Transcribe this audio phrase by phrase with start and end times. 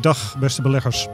[0.00, 1.08] Dag beste beleggers.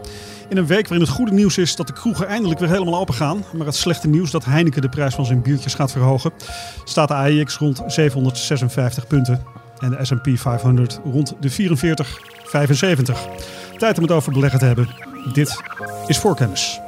[0.48, 3.14] In een week waarin het goede nieuws is dat de kroegen eindelijk weer helemaal open
[3.14, 6.32] gaan, maar het slechte nieuws dat Heineken de prijs van zijn biertjes gaat verhogen,
[6.84, 9.42] staat de AEX rond 756 punten
[9.78, 11.56] en de S&P 500 rond de 44,75.
[13.78, 14.88] Tijd om het over beleggen te hebben.
[15.32, 15.62] Dit
[16.06, 16.80] is voorkennis.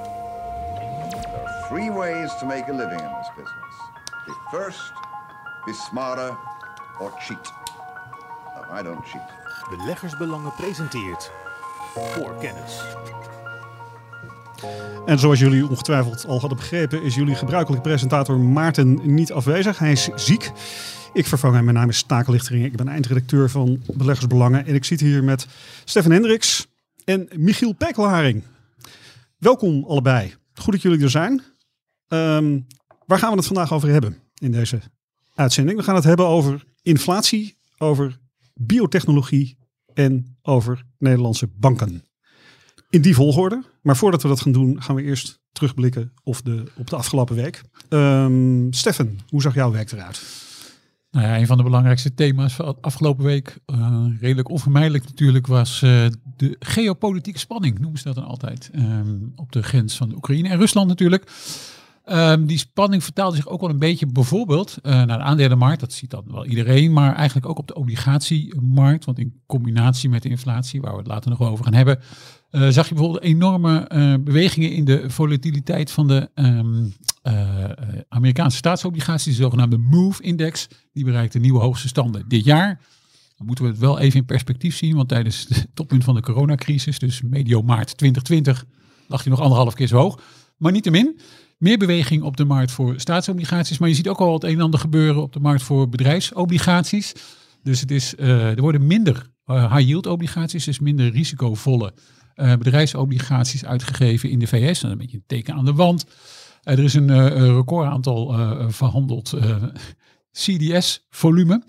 [1.69, 3.77] Three ways to make a living in this business.
[4.27, 4.93] Be first,
[5.65, 6.37] be smarter,
[7.01, 7.53] or cheat.
[8.81, 9.46] I don't cheat.
[9.71, 11.31] Beleggersbelangen presenteert
[11.95, 12.83] voor kennis.
[15.07, 19.79] En zoals jullie ongetwijfeld al hadden begrepen, is jullie gebruikelijke presentator Maarten niet afwezig.
[19.79, 20.51] Hij is ziek.
[21.13, 21.65] Ik vervang hem.
[21.65, 22.65] Mijn naam is Takenlichtering.
[22.65, 24.67] Ik ben eindredacteur van Beleggersbelangen.
[24.67, 25.47] En ik zit hier met
[25.85, 26.67] Stefan Hendricks
[27.05, 28.43] en Michiel Pekelharing.
[29.39, 30.35] Welkom allebei.
[30.55, 31.43] Goed dat jullie er zijn.
[32.09, 32.61] Ehm,
[33.07, 34.81] waar gaan we het vandaag over hebben in deze
[35.35, 35.79] uitzending?
[35.79, 38.19] We gaan het hebben over inflatie, over
[38.61, 39.59] biotechnologie
[39.95, 42.05] en over Nederlandse banken.
[42.91, 43.63] In die volgorde.
[43.83, 47.37] Maar voordat we dat gaan doen, gaan we eerst terugblikken op de, op de afgelopen
[47.37, 47.63] week.
[47.89, 48.69] Um,
[49.29, 50.45] hoe zag jouw week eruit?
[51.11, 55.83] Nou ja, een van de belangrijkste thema's van afgelopen week, uh, redelijk onvermijdelijk natuurlijk, was
[55.83, 60.49] uh, de geopolitieke spanning, noemen ze dat dan altijd, um, op de grens van Oekraïne
[60.49, 61.31] en Rusland natuurlijk.
[62.13, 65.81] Um, die spanning vertaalde zich ook wel een beetje bijvoorbeeld uh, naar de aandelenmarkt.
[65.81, 69.05] Dat ziet dan wel iedereen, maar eigenlijk ook op de obligatiemarkt.
[69.05, 71.99] Want in combinatie met de inflatie, waar we het later nog over gaan hebben,
[72.51, 76.95] uh, zag je bijvoorbeeld enorme uh, bewegingen in de volatiliteit van de um,
[78.09, 80.69] Amerikaanse staatsobligaties, de zogenaamde MOVE-index.
[80.93, 82.81] Die bereikte nieuwe hoogste standen dit jaar.
[83.37, 86.21] Dan moeten we het wel even in perspectief zien, want tijdens het toppunt van de
[86.21, 88.65] coronacrisis, dus medio maart 2020,
[89.07, 90.21] lag hij nog anderhalf keer zo hoog.
[90.57, 91.21] Maar niettemin,
[91.57, 93.79] meer beweging op de markt voor staatsobligaties.
[93.79, 97.13] Maar je ziet ook al het een en ander gebeuren op de markt voor bedrijfsobligaties.
[97.63, 101.93] Dus het is, uh, er worden minder uh, high yield obligaties, dus minder risicovolle
[102.37, 104.61] uh, bedrijfsobligaties uitgegeven in de VS.
[104.61, 106.07] Dat is een beetje een teken aan de wand.
[106.63, 108.35] er is een recordaantal
[108.71, 109.35] verhandeld
[110.33, 111.63] CDS-volume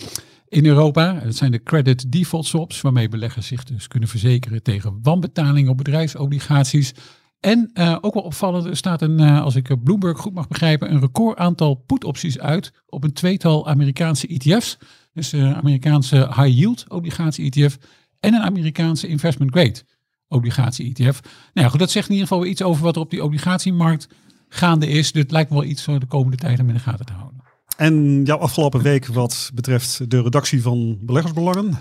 [0.48, 1.14] in Europa.
[1.14, 5.78] Dat zijn de credit default swaps, waarmee beleggers zich dus kunnen verzekeren tegen wanbetaling op
[5.78, 6.94] bedrijfsobligaties.
[7.40, 10.92] En uh, ook wel opvallend, er staat een, uh, als ik Bloomberg goed mag begrijpen,
[10.92, 14.78] een record aantal put-opties uit op een tweetal Amerikaanse ETF's.
[15.14, 17.78] Dus een Amerikaanse high yield obligatie ETF
[18.20, 19.84] en een Amerikaanse investment grade
[20.28, 21.22] obligatie ETF.
[21.22, 24.08] Nou ja, goed, dat zegt in ieder geval iets over wat er op die obligatiemarkt
[24.50, 25.12] gaande is.
[25.12, 27.42] Dit lijkt me wel iets voor de komende tijd om in de gaten te houden.
[27.78, 31.78] En jouw afgelopen week wat betreft de redactie van beleggersbelangen?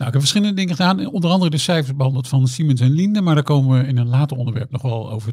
[0.00, 1.06] Nou, ik heb verschillende dingen gedaan.
[1.06, 3.20] Onder andere de cijfers behandeld van Siemens en Linde.
[3.20, 5.32] Maar daar komen we in een later onderwerp nog wel over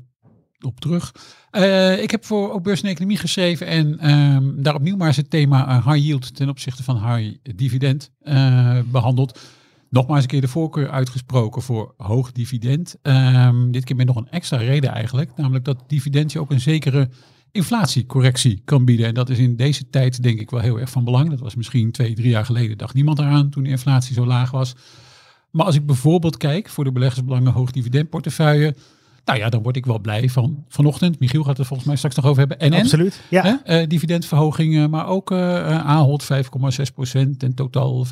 [0.60, 1.14] op terug.
[1.52, 3.68] Uh, ik heb voor ook Beurs en Economie geschreven.
[3.68, 7.38] En um, daar opnieuw maar eens het thema uh, high yield ten opzichte van high
[7.56, 9.40] dividend uh, behandeld.
[9.90, 12.96] Nogmaals een keer de voorkeur uitgesproken voor hoog dividend.
[13.02, 15.32] Um, dit keer met nog een extra reden eigenlijk.
[15.36, 17.10] Namelijk dat dividend je ook een zekere
[17.57, 19.06] inflatiecorrectie kan bieden.
[19.06, 21.29] En dat is in deze tijd denk ik wel heel erg van belang.
[21.29, 24.51] Dat was misschien twee, drie jaar geleden, dacht niemand eraan toen de inflatie zo laag
[24.51, 24.75] was.
[25.51, 28.75] Maar als ik bijvoorbeeld kijk voor de beleggersbelangen hoog dividendportefeuille,
[29.25, 31.19] nou ja, dan word ik wel blij van vanochtend.
[31.19, 32.69] Michiel gaat het volgens mij straks nog over hebben.
[32.69, 33.62] NN, Absoluut, ja.
[33.63, 35.39] Hè, uh, dividendverhogingen, maar ook uh,
[35.85, 36.29] Ahold 5,6%
[37.38, 38.09] en totaal 5%,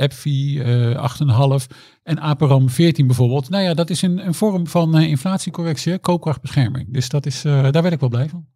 [0.00, 1.08] AppFi uh,
[1.60, 3.48] 8,5% en Aperam 14 bijvoorbeeld.
[3.48, 6.92] Nou ja, dat is een, een vorm van inflatiecorrectie, koopkrachtbescherming.
[6.92, 8.46] Dus dat is, daar werd ik wel blij van.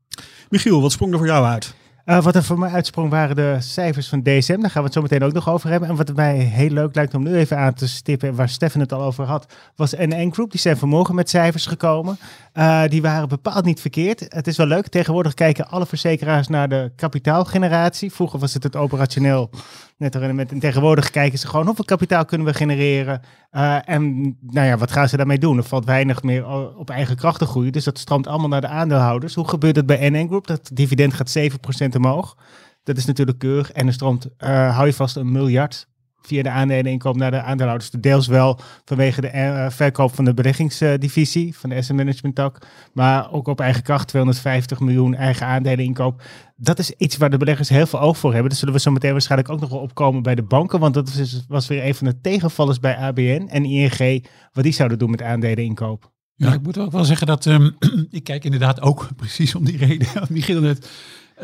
[0.50, 1.74] Michiel, wat sprong er voor jou uit?
[2.06, 4.60] Uh, wat er voor mij uitsprong waren de cijfers van DSM.
[4.60, 5.88] Daar gaan we het zo meteen ook nog over hebben.
[5.88, 8.92] En wat mij heel leuk lijkt om nu even aan te stippen, waar Stefan het
[8.92, 10.50] al over had, was NN Group.
[10.50, 12.18] Die zijn vanmorgen met cijfers gekomen.
[12.54, 14.26] Uh, die waren bepaald niet verkeerd.
[14.28, 14.88] Het is wel leuk.
[14.88, 18.12] Tegenwoordig kijken alle verzekeraars naar de kapitaalgeneratie.
[18.12, 19.50] Vroeger was het het operationeel
[20.00, 20.52] net met.
[20.52, 23.20] En tegenwoordig kijken ze gewoon hoeveel kapitaal kunnen we genereren.
[23.52, 25.56] Uh, en nou ja, wat gaan ze daarmee doen?
[25.56, 26.46] Er valt weinig meer
[26.76, 27.72] op eigen kracht te groeien.
[27.72, 29.34] Dus dat stroomt allemaal naar de aandeelhouders.
[29.34, 30.46] Hoe gebeurt het bij NN Group?
[30.46, 32.36] Dat dividend gaat 7% omhoog.
[32.82, 33.72] Dat is natuurlijk keurig.
[33.72, 35.88] En er stroomt, uh, hou je vast, een miljard
[36.22, 37.90] via de aandeleninkoop naar de aandeelhouders.
[37.90, 42.58] Deels wel vanwege de uh, verkoop van de beleggingsdivisie van de asset management tak.
[42.92, 46.22] Maar ook op eigen kracht 250 miljoen eigen aandeleninkoop.
[46.56, 48.50] Dat is iets waar de beleggers heel veel oog voor hebben.
[48.50, 50.80] Dat zullen we zo meteen waarschijnlijk ook nog wel opkomen bij de banken.
[50.80, 54.26] Want dat was, was weer een van de tegenvallers bij ABN en ING.
[54.52, 56.10] Wat die zouden doen met aandeleninkoop.
[56.34, 57.76] Ja, ik moet ook wel zeggen dat um,
[58.10, 60.08] ik kijk inderdaad ook precies om die reden.
[60.28, 60.90] Michiel net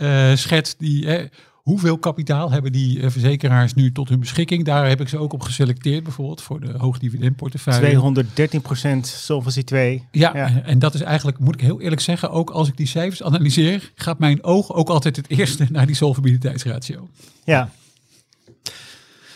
[0.01, 0.79] uh, schetst.
[0.79, 1.29] Die, eh,
[1.67, 4.65] hoeveel kapitaal hebben die uh, verzekeraars nu tot hun beschikking?
[4.65, 7.81] Daar heb ik ze ook op geselecteerd, bijvoorbeeld voor de hoogdividendportefeuille.
[7.81, 10.05] 213 procent Solvency 2.
[10.11, 12.87] Ja, ja, en dat is eigenlijk, moet ik heel eerlijk zeggen, ook als ik die
[12.87, 17.09] cijfers analyseer, gaat mijn oog ook altijd het eerste naar die solvabiliteitsratio.
[17.45, 17.71] Ja.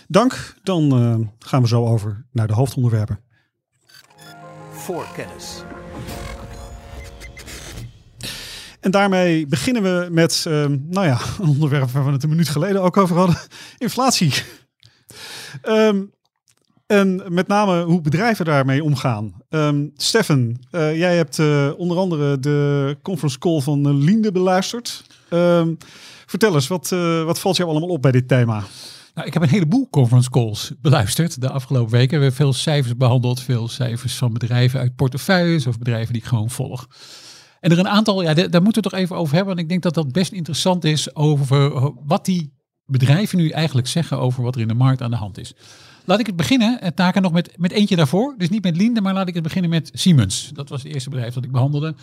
[0.09, 0.55] Dank.
[0.63, 3.21] Dan eh, gaan we zo over naar de hoofdonderwerpen.
[4.71, 5.63] Voor kennis.
[8.81, 12.49] En daarmee beginnen we met, ehm, nou ja, een onderwerp waar we het een minuut
[12.49, 13.37] geleden ook over hadden.
[13.79, 14.33] Inflatie.
[15.63, 16.03] Ehm,
[16.87, 19.43] en met name hoe bedrijven daarmee omgaan.
[19.49, 25.05] Ehm Stefan, eh, jij hebt eh, onder andere de conference call van uh, Linde beluisterd.
[26.31, 28.65] Vertel eens, wat, eh, wat valt jou allemaal op bij dit thema?
[29.15, 32.19] Nou, ik heb een heleboel conference calls beluisterd de afgelopen weken.
[32.19, 36.29] We hebben veel cijfers behandeld, veel cijfers van bedrijven uit portefeuilles of bedrijven die ik
[36.29, 36.87] gewoon volg.
[37.61, 39.55] En er een aantal, ja, daar moeten we toch even over hebben.
[39.55, 42.53] Want ik denk dat dat best interessant is over wat die
[42.87, 45.55] bedrijven nu eigenlijk zeggen over wat er in de markt aan de hand is.
[46.05, 48.35] Laat ik het beginnen, eh, Taken, nog met, met eentje daarvoor.
[48.39, 50.51] Dus niet met Linde, maar laat ik het beginnen met Siemens.
[50.55, 51.95] Dat was het eerste bedrijf dat ik behandelde.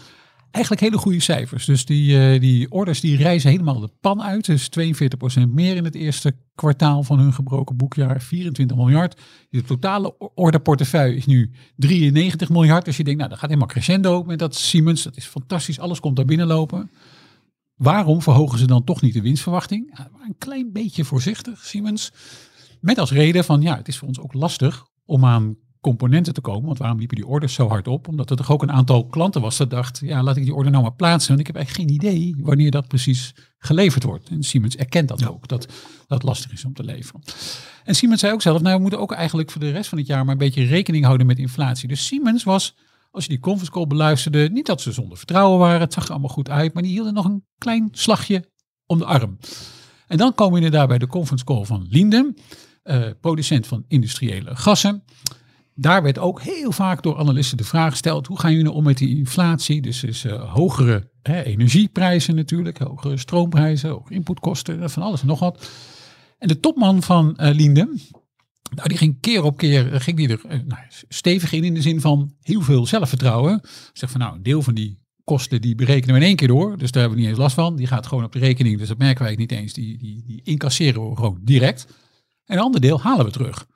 [0.52, 1.66] Eigenlijk hele goede cijfers.
[1.66, 4.46] Dus die, eh, die orders die reizen helemaal de pan uit.
[4.46, 8.22] Dus 42% meer in het eerste kwartaal van hun gebroken boekjaar.
[8.22, 9.22] 24 miljard.
[9.50, 12.86] De totale orderportefeuille is nu 93 miljard.
[12.86, 15.04] Dus je denkt, nou dat gaat helemaal crescendo met dat Siemens.
[15.04, 15.80] Dat is fantastisch.
[15.80, 16.92] Alles komt daar binnenlopen.
[17.76, 20.00] Waarom verhogen ze dan toch niet de winstverwachting?
[20.28, 22.12] Een klein beetje voorzichtig, Siemens.
[22.82, 26.42] Met als reden van, ja, het is voor ons ook lastig om aan componenten te
[26.42, 26.66] komen.
[26.66, 28.08] Want waarom liepen die orders zo hard op?
[28.08, 30.72] Omdat er toch ook een aantal klanten was dat dacht, ja, laat ik die order
[30.72, 31.28] nou maar plaatsen.
[31.28, 34.30] Want ik heb eigenlijk geen idee wanneer dat precies geleverd wordt.
[34.30, 35.68] En Siemens erkent dat ook, dat
[36.08, 37.22] dat lastig is om te leveren.
[37.84, 40.08] En Siemens zei ook zelf, nou, we moeten ook eigenlijk voor de rest van het
[40.08, 41.88] jaar maar een beetje rekening houden met inflatie.
[41.88, 42.76] Dus Siemens was,
[43.12, 45.82] als je die conference call beluisterde, niet dat ze zonder vertrouwen waren.
[45.82, 48.50] Het zag er allemaal goed uit, maar die hielden nog een klein slagje
[48.86, 49.38] om de arm.
[50.08, 52.34] En dan komen we inderdaad bij de conference call van Linde,
[52.84, 55.04] eh, producent van industriële gassen.
[55.80, 58.98] Daar werd ook heel vaak door analisten de vraag gesteld: hoe gaan jullie om met
[58.98, 59.82] die inflatie?
[59.82, 65.40] Dus, dus eh, hogere hè, energieprijzen natuurlijk, hogere stroomprijzen, hogere inputkosten, van alles en nog
[65.40, 65.70] wat.
[66.38, 67.90] En de topman van eh Linde,
[68.76, 71.74] nou, die ging keer op keer eh, ging die er eh, nou, stevig in, in
[71.74, 73.62] de zin van heel veel zelfvertrouwen.
[73.94, 76.78] Zeg van nou, een deel van die kosten die berekenen we in één keer door.
[76.78, 77.76] Dus daar hebben we niet eens last van.
[77.76, 79.74] Die gaat gewoon op de rekening, dus dat merken wij niet eens.
[79.74, 81.88] Die, die, die incasseren we gewoon direct.
[82.46, 83.68] En een ander deel halen we terug.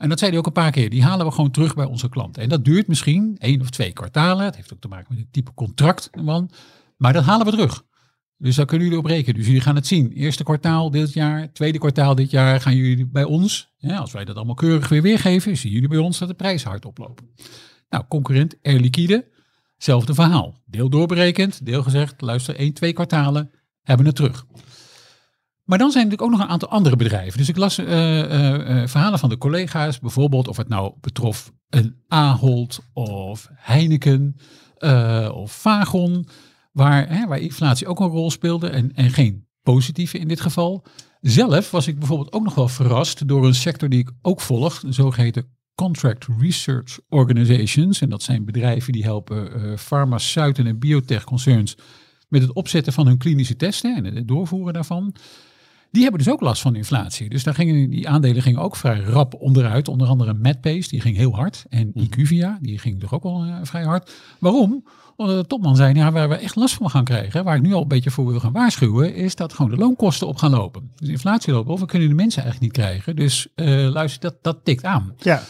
[0.00, 0.90] En dat zei hij ook een paar keer.
[0.90, 2.42] Die halen we gewoon terug bij onze klanten.
[2.42, 4.44] En dat duurt misschien één of twee kwartalen.
[4.44, 6.10] Het heeft ook te maken met het type contract.
[6.22, 6.50] Man.
[6.96, 7.84] Maar dat halen we terug.
[8.36, 9.34] Dus daar kunnen jullie op rekenen.
[9.34, 10.12] Dus jullie gaan het zien.
[10.12, 13.72] Eerste kwartaal dit jaar, tweede kwartaal dit jaar gaan jullie bij ons.
[13.80, 16.84] Als wij dat allemaal keurig weer weergeven, zien jullie bij ons dat de prijzen hard
[16.84, 17.30] oplopen.
[17.88, 19.28] Nou, concurrent Air Liquide,
[19.74, 20.60] hetzelfde verhaal.
[20.66, 23.50] Deel doorberekend, deel gezegd, luister, één, twee kwartalen,
[23.82, 24.46] hebben het terug.
[25.70, 27.38] Maar dan zijn er natuurlijk ook nog een aantal andere bedrijven.
[27.38, 31.52] Dus ik las eh, eh, eh, verhalen van de collega's, bijvoorbeeld of het nou betrof
[31.68, 34.36] een Ahold of Heineken
[35.32, 36.26] of Vagon,
[36.72, 40.84] waar, hè, waar inflatie ook een rol speelde en, en geen positieve in dit geval.
[41.20, 44.80] Zelf was ik bijvoorbeeld ook nog wel verrast door een sector die ik ook volg,
[44.80, 48.00] de zogeheten Contract Research Organizations.
[48.00, 51.76] En dat zijn bedrijven die helpen farmaceuten en biotech concerns
[52.28, 55.14] met het opzetten van hun klinische testen en het doorvoeren daarvan.
[55.90, 57.28] Die hebben dus ook last van inflatie.
[57.28, 59.88] Dus daar gingen, die aandelen gingen ook vrij rap onderuit.
[59.88, 61.64] Onder andere Medpace, die ging heel hard.
[61.68, 64.12] En IQVIA, die ging toch ook wel eh, vrij hard.
[64.38, 64.84] Waarom?
[65.16, 67.72] Omdat de topman zei, ja, waar we echt last van gaan krijgen, waar ik nu
[67.72, 70.90] al een beetje voor wil gaan waarschuwen, is dat gewoon de loonkosten op gaan lopen.
[70.96, 73.16] Dus inflatie loopt op, we kunnen de mensen eigenlijk niet krijgen.
[73.16, 75.14] Dus eh, luister, dat, dat tikt aan.
[75.18, 75.42] Ja,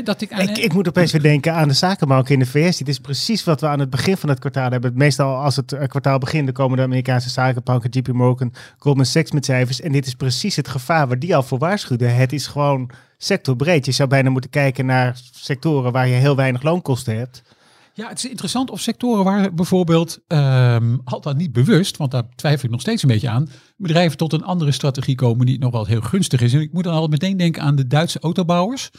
[0.00, 0.40] Dat aan.
[0.40, 2.76] ik, ik moet opeens weer denken aan de zakenbank in de VS.
[2.76, 4.92] Dit is precies wat we aan het begin van het kwartaal hebben.
[4.94, 9.32] Meestal als het eh, kwartaal begint, dan komen de Amerikaanse zakenbanken, JP Morgan, Goldman Sachs
[9.32, 9.80] met cijfers.
[9.80, 12.16] En dit is precies het gevaar waar die al voor waarschuwden.
[12.16, 13.86] Het is gewoon sectorbreed.
[13.86, 17.42] Je zou bijna moeten kijken naar sectoren waar je heel weinig loonkosten hebt.
[17.94, 22.64] Ja, het is interessant of sectoren waar bijvoorbeeld, ehm altijd niet bewust, want daar twijfel
[22.64, 25.86] ik nog steeds een beetje aan, bedrijven tot een andere strategie komen die nog wel
[25.86, 26.52] heel gunstig is.
[26.52, 28.90] En ik moet dan altijd meteen denken aan de Duitse autobouwers.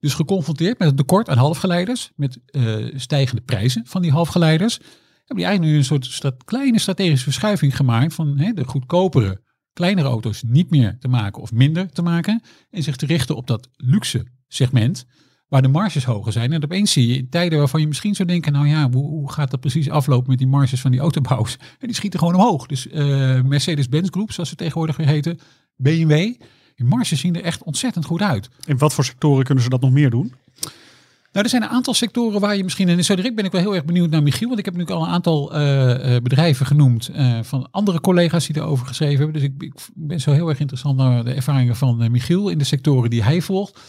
[0.00, 4.78] Dus geconfronteerd met een tekort aan halfgeleiders, met eh, stijgende prijzen van die halfgeleiders,
[5.24, 9.40] hebben die eigenlijk nu een soort kleine strategische verschuiving gemaakt van hè, de goedkopere,
[9.72, 13.46] kleinere auto's niet meer te maken of minder te maken en zich te richten op
[13.46, 15.06] dat luxe segment
[15.50, 16.52] waar de marges hoger zijn.
[16.52, 19.32] En opeens zie je in tijden waarvan je misschien zou denken, nou ja, hoe, hoe
[19.32, 21.56] gaat dat precies aflopen met die marges van die autobouwers?
[21.78, 22.66] En die schieten gewoon omhoog.
[22.66, 25.38] Dus eh, Mercedes-Benz Groep, zoals ze tegenwoordig weer heten,
[25.76, 26.34] BMW,
[26.80, 28.48] die marges zien er echt ontzettend goed uit.
[28.64, 30.34] In wat voor sectoren kunnen ze dat nog meer doen?
[31.32, 33.60] Nou, er zijn een aantal sectoren waar je misschien, en zo direct ben ik wel
[33.60, 36.66] heel erg benieuwd naar Michiel, want ik heb nu al een aantal eh, eh, bedrijven
[36.66, 39.34] genoemd eh, van andere collega's die erover geschreven hebben.
[39.34, 42.64] Dus ik, ik ben zo heel erg interessant naar de ervaringen van Michiel in de
[42.64, 43.80] sectoren die hij volgt.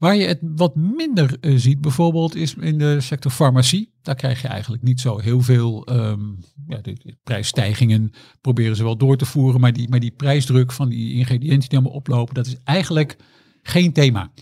[0.00, 3.92] Waar je het wat minder eh, ziet, bijvoorbeeld, is in de sector farmacie.
[4.02, 6.20] Daar krijg je eigenlijk niet zo heel veel ehm,
[6.66, 10.88] ja, de, prijsstijgingen proberen ze wel door te voeren, maar die, maar die prijsdruk van
[10.88, 13.16] die ingrediënten die allemaal oplopen, dat is eigenlijk
[13.62, 14.32] geen thema.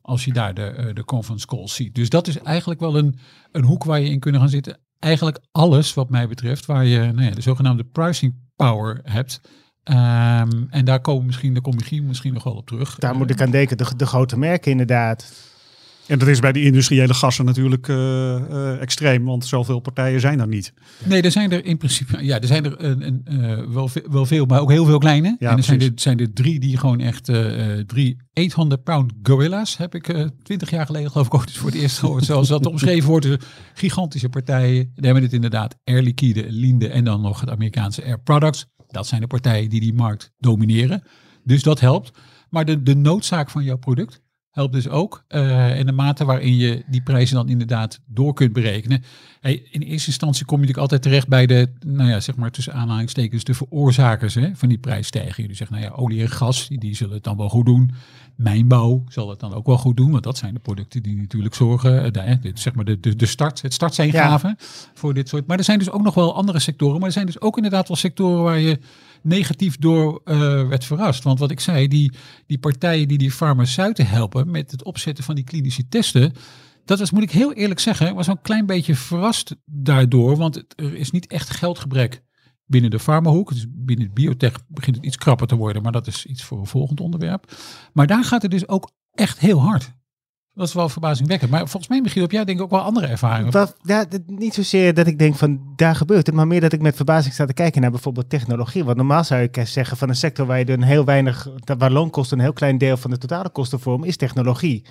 [0.00, 1.94] Als je daar de, eh, de conference calls ziet.
[1.94, 3.18] Dus dat is eigenlijk wel een,
[3.52, 4.78] een hoek waar je in kunnen gaan zitten.
[4.98, 9.40] Eigenlijk alles wat mij betreft, waar je nou ja, de zogenaamde pricing power hebt.
[9.84, 11.74] Ehm, en daar komen misschien, daar kom
[12.06, 12.94] misschien nog wel op terug.
[12.98, 15.32] Daar moet ik aan denken, de, de grote merken inderdaad.
[16.06, 20.40] En dat is bij de industriële gassen natuurlijk eh, eh, extreem, want zoveel partijen zijn
[20.40, 20.72] er niet.
[21.04, 24.06] Nee, er zijn er in principe, ja, er zijn er een, een, eh, wel, ve-
[24.10, 25.36] wel veel, maar ook heel veel kleine.
[25.38, 28.82] Ja, en er zijn er, zijn er drie die gewoon echt, eh, eh, drie 800
[28.84, 31.98] pound gorillas, heb ik eh 20 jaar geleden geloof ik ooit eens voor het eerst
[31.98, 32.24] gehoord.
[32.24, 33.38] Zoals dat omschreven wordt, de
[33.74, 34.84] gigantische partijen.
[34.94, 38.66] Dan hebben we het inderdaad Air Liquide, Linde en dan nog het Amerikaanse Air Products.
[38.94, 41.02] Dat zijn de partijen die die markt domineren.
[41.44, 42.18] Dus dat helpt.
[42.50, 44.22] Maar de, de noodzaak van jouw product
[44.54, 45.24] helpt dus ook.
[45.28, 49.04] eh en de mate waarin je die prijzen dan inderdaad door kunt berekenen.
[49.40, 52.50] Hey, in eerste instantie kom je natuurlijk altijd terecht bij de, nou ja, zeg maar
[52.50, 55.36] tussen aanhalingstekens, de veroorzakers hè, van die prijsstijging.
[55.36, 57.90] Jullie zeggen, nou ja, olie en gas, die, die zullen het dan wel goed doen.
[58.36, 61.54] Mijnbouw zal het dan ook wel goed doen, want dat zijn de producten die natuurlijk
[61.54, 64.56] zorgen, eh, de, hè, dit, zeg maar de, de, de start, het startseingave
[64.94, 65.46] voor dit soort.
[65.46, 67.88] Maar er zijn dus ook nog wel andere sectoren, maar er zijn dus ook inderdaad
[67.88, 68.78] wel sectoren waar je
[69.24, 70.36] negatief door eh,
[70.68, 71.22] werd verrast.
[71.22, 72.12] Want wat ik zei, die,
[72.46, 76.32] die partijen die die farmaceuten helpen met het opzetten van die klinische testen,
[76.84, 80.36] dat was, moet ik heel eerlijk zeggen, was een klein beetje verrast daardoor.
[80.36, 82.22] Want het, er is niet echt geldgebrek
[82.66, 83.52] binnen de farmahoek.
[83.52, 86.66] Dus binnen biotech begint het iets krapper te worden, maar dat is iets voor een
[86.66, 87.52] volgend onderwerp.
[87.92, 89.92] Maar daar gaat het dus ook echt heel hard.
[90.54, 91.50] Dat is wel verbazingwekkend.
[91.50, 93.68] Maar volgens mij, Michiel, heb jij denk ik ook wel andere ervaringen.
[93.82, 96.96] Ja, niet zozeer dat ik denk van daar gebeurt het, maar meer dat ik met
[96.96, 98.84] verbazing sta te kijken naar bijvoorbeeld technologie.
[98.84, 101.90] Want normaal zou ik eh, zeggen van een sector waar je een heel weinig, waar
[101.90, 104.84] loonkosten een heel klein deel van de totale kosten vormen, is technologie.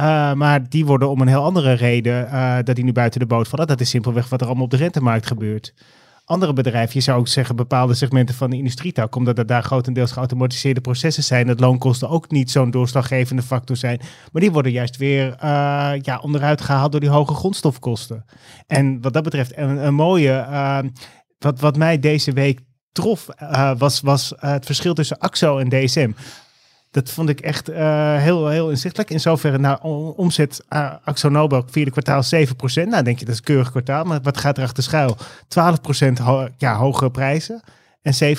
[0.00, 3.26] Uh, maar die worden om een heel andere reden uh, dat die nu buiten de
[3.26, 3.66] boot vallen.
[3.66, 5.74] Dat is simpelweg wat er allemaal op de rentemarkt gebeurt.
[6.28, 10.12] Andere bedrijven, je zou ook zeggen bepaalde segmenten van de industrietak, omdat er daar grotendeels
[10.12, 14.00] geautomatiseerde processen zijn, dat loonkosten ook niet zo'n doorslaggevende factor zijn.
[14.32, 18.24] Maar die worden juist weer uh, ja, onderuit gehaald door die hoge grondstofkosten.
[18.66, 20.78] En wat dat betreft, een, mooie, uh,
[21.38, 22.60] wat, wat mij deze week
[22.92, 26.10] trof, uh, was, was het verschil tussen AXO en DSM.
[26.90, 27.76] Dat vond ik echt uh,
[28.16, 29.10] heel, heel inzichtelijk.
[29.10, 29.78] In zoverre, nou,
[30.16, 32.88] omzet uh, Axo Nobel, vierde kwartaal 7%.
[32.88, 34.04] Nou, denk je, dat is een keurig kwartaal.
[34.04, 35.16] Maar wat gaat er achter schuil?
[35.18, 37.60] 12% ho ja, hogere prijzen
[38.02, 38.36] en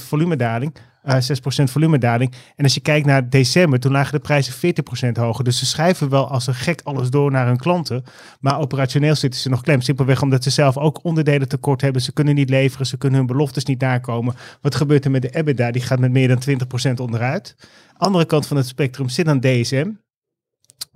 [0.00, 0.74] 7% volumedaling.
[1.04, 2.32] Uh, 6% volumedaling.
[2.56, 4.74] En als je kijkt naar december, toen lagen de prijzen
[5.08, 5.44] 40% hoger.
[5.44, 8.04] Dus ze schrijven wel als een gek alles door naar hun klanten.
[8.40, 9.80] Maar operationeel zitten ze nog klem.
[9.80, 12.02] Simpelweg omdat ze zelf ook onderdelen tekort hebben.
[12.02, 14.34] Ze kunnen niet leveren, ze kunnen hun beloftes niet nakomen.
[14.60, 15.70] Wat gebeurt er met de EBITDA?
[15.70, 16.42] Die gaat met meer dan
[16.90, 17.56] 20% onderuit.
[17.96, 19.90] Andere kant van het spectrum zit aan DSM.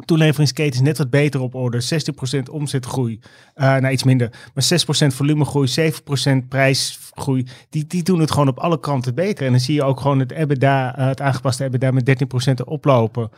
[0.04, 1.82] Toeleveringsketen is net wat beter op orde.
[1.82, 3.20] 60% omzetgroei,
[3.56, 4.50] uh, nou iets minder.
[4.54, 7.46] Maar 6% volumegroei, 7% prijsgroei.
[7.70, 9.46] Die, die doen het gewoon op alle kanten beter.
[9.46, 12.04] En dan zie je ook gewoon het EBITDA, uh, het aangepaste EBITDA met
[12.60, 13.30] 13% oplopen.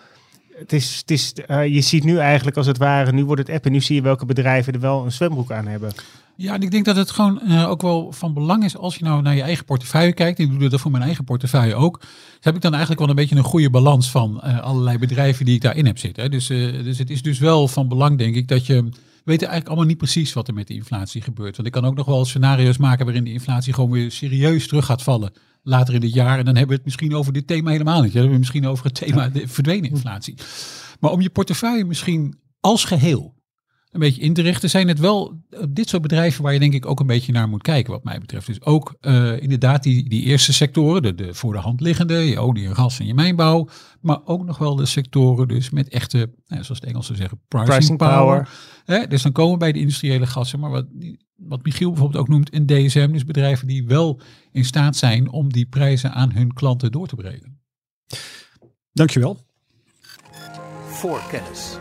[0.58, 3.72] Het is, uh, je ziet nu eigenlijk als het ware, nu wordt het app en
[3.72, 5.92] nu zie je welke bedrijven er wel een zwembroek aan hebben.
[6.36, 9.04] Ja, en ik denk dat het gewoon uh, ook wel van belang is als je
[9.04, 10.38] nou naar je eigen portefeuille kijkt.
[10.38, 12.00] Ik doe dat voor mijn eigen portefeuille ook.
[12.00, 12.08] Dus
[12.40, 15.54] heb ik dan eigenlijk wel een beetje een goede balans van uh, allerlei bedrijven die
[15.54, 16.22] ik daarin heb zitten.
[16.22, 16.28] Hè.
[16.28, 18.88] Dus, dus het is dus wel van belang, denk ik, dat je
[19.24, 21.56] weet eigenlijk allemaal niet precies wat er met de inflatie gebeurt.
[21.56, 24.84] Want ik kan ook nog wel scenario's maken waarin de inflatie gewoon weer serieus terug
[24.84, 25.32] gaat vallen
[25.68, 26.38] later in het jaar.
[26.38, 28.12] En dan hebben we het misschien over dit thema helemaal niet.
[28.12, 30.34] Dan hebben we het misschien over het thema de verdwenen inflatie.
[31.00, 33.36] Maar om je portefeuille misschien als geheel
[33.90, 36.86] een beetje in te richten, zijn het wel dit soort bedrijven waar je denk ik
[36.86, 38.46] ook een beetje naar moet kijken wat mij betreft.
[38.46, 42.38] Dus ook uh, inderdaad die, die eerste sectoren, de, de voor de hand liggende, je
[42.38, 43.68] olie en gas en je mijnbouw,
[44.00, 47.74] maar ook nog wel de sectoren dus met echte, nou, zoals de Engelsen zeggen, pricing,
[47.74, 48.14] Pricing power.
[48.14, 48.48] power.
[48.84, 50.86] Hè, dus dan komen we bij de industriële gassen, maar wat,
[51.38, 54.20] wat Michiel bijvoorbeeld ook noemt, een DSM, dus bedrijven die wel
[54.52, 57.60] in staat zijn om die prijzen aan hun klanten door te breken.
[58.92, 59.46] Dankjewel.
[60.86, 61.78] Voor kennis.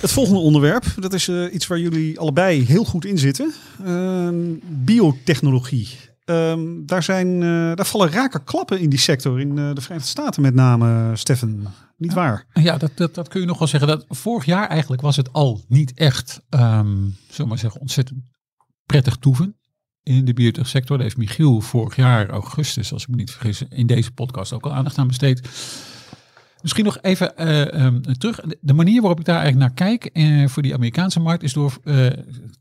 [0.00, 3.52] Het volgende onderwerp, dat is uh, iets waar jullie allebei heel goed in zitten.
[3.84, 4.28] Uh,
[4.68, 5.88] biotechnologie.
[6.24, 10.42] Um, daar, zijn, uh, daar vallen rake klappen in die sector, in de Verenigde Staten
[10.42, 11.66] met name, Steffen.
[12.02, 12.46] Niet waar?
[12.52, 13.88] Ja, dat, dat, dat kun je nog wel zeggen.
[13.88, 17.16] Dat, vorig jaar eigenlijk was het al niet echt, um,
[17.46, 18.20] maar zeggen, ontzettend
[18.86, 19.56] prettig toeven
[20.02, 20.96] in de biotechsector.
[20.96, 24.64] Daar heeft Michiel vorig jaar augustus, als ik me niet vergis, in deze podcast ook
[24.64, 25.40] al aandacht aan besteed.
[26.62, 28.40] Misschien nog even uh, um, terug.
[28.60, 31.78] De manier waarop ik daar eigenlijk naar kijk uh, voor die Amerikaanse markt is door,
[31.84, 32.06] uh,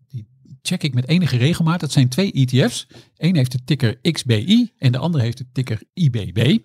[0.09, 0.27] die
[0.61, 1.79] check ik met enige regelmaat.
[1.79, 2.87] Dat zijn twee ETF's.
[3.17, 6.57] Eén heeft de ticker XBI en de andere heeft de ticker IBB.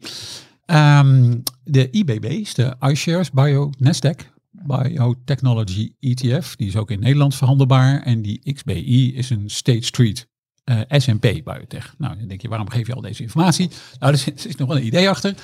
[0.67, 6.57] Um, de IBB is de iShares Bio Nasdaq Biotechnology ETF.
[6.57, 8.03] Die is ook in Nederland verhandelbaar.
[8.03, 10.29] En die XBI is een State Street
[10.65, 11.95] eh, S&P Biotech.
[11.99, 13.71] Nou, dan denk je, waarom geef je al deze informatie?
[13.99, 15.35] Nou, er is, nog wel een idee achter.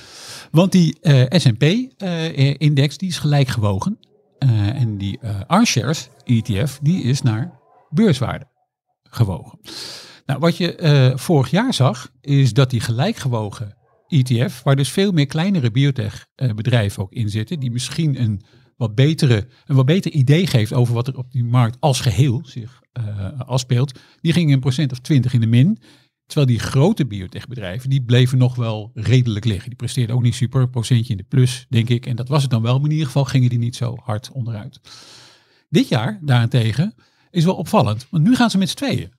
[0.51, 3.99] Want die eh S&P-index, die is gelijk gewogen.
[4.37, 8.47] Eh, en die eh R-shares ETF, die is naar beurswaarde
[9.03, 9.59] gewogen.
[10.25, 13.77] Nou, wat je eh, vorig jaar zag, is dat die gelijkgewogen
[14.13, 18.41] ETF, waar dus veel meer kleinere biotech-bedrijven ook in zitten, die misschien een
[18.77, 22.41] wat, betere, een wat beter idee geeft over wat er op die markt als geheel
[22.45, 25.77] zich eh, afspeelt, die gingen een procent of 20 in de min.
[26.25, 29.69] Terwijl die grote biotechbedrijven, die bleven nog wel redelijk liggen.
[29.69, 32.05] Die presteerden ook niet super, een procentje in de plus, denk ik.
[32.05, 34.31] En dat was het dan wel, maar in ieder geval gingen die niet zo hard
[34.31, 34.79] onderuit.
[35.69, 36.95] Dit jaar daarentegen
[37.31, 39.12] is wel opvallend, want nu gaan ze met z'n tweeën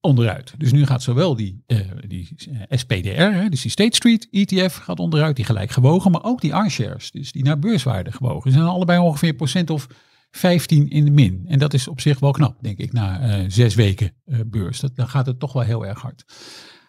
[0.00, 0.54] onderuit.
[0.56, 2.28] Dus nu gaat zowel die, eh, die
[2.68, 6.56] eh, SPDR, dus die State Street ETF, gaat onderuit, die gelijk gewogen, maar ook die
[6.56, 8.50] R-shares, dus die naar beurswaarde gewogen.
[8.50, 9.86] Ze zijn allebei ongeveer procent of
[10.30, 11.44] 15 in de min.
[11.46, 14.14] En dat is op zich wel knap, denk ik, na eh, zes weken
[14.46, 14.80] beurs.
[14.80, 16.24] Dat, dan gaat het toch wel heel erg hard.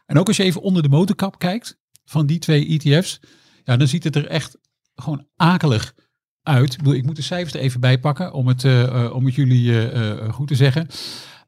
[0.05, 3.19] En ook als je even onder de motorkap kijkt van die twee ETF's,
[3.63, 4.57] ja, dan ziet het er echt
[4.95, 5.93] gewoon akelig
[6.41, 6.77] uit.
[6.87, 8.63] Ik, moet de cijfers er even bij pakken om het,
[9.11, 10.87] om het jullie goed te zeggen.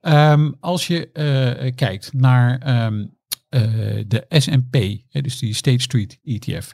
[0.03, 3.05] Ehm, als je eh, kijkt naar ehm,
[3.49, 3.61] eh,
[4.07, 4.77] de S&P,
[5.23, 6.73] dus die State Street ETF.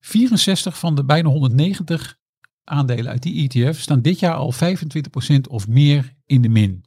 [0.00, 2.18] 64 van de bijna 190
[2.64, 6.84] aandelen uit die ETF staan dit jaar al 25% of meer in de min.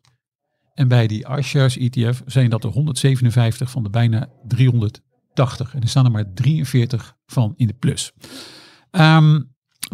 [0.74, 5.76] En bij die iShares ETF zijn dat er 157 van de bijna 380.
[5.76, 8.12] En er staan er maar 43 van in de plus.
[8.92, 9.40] Ehm,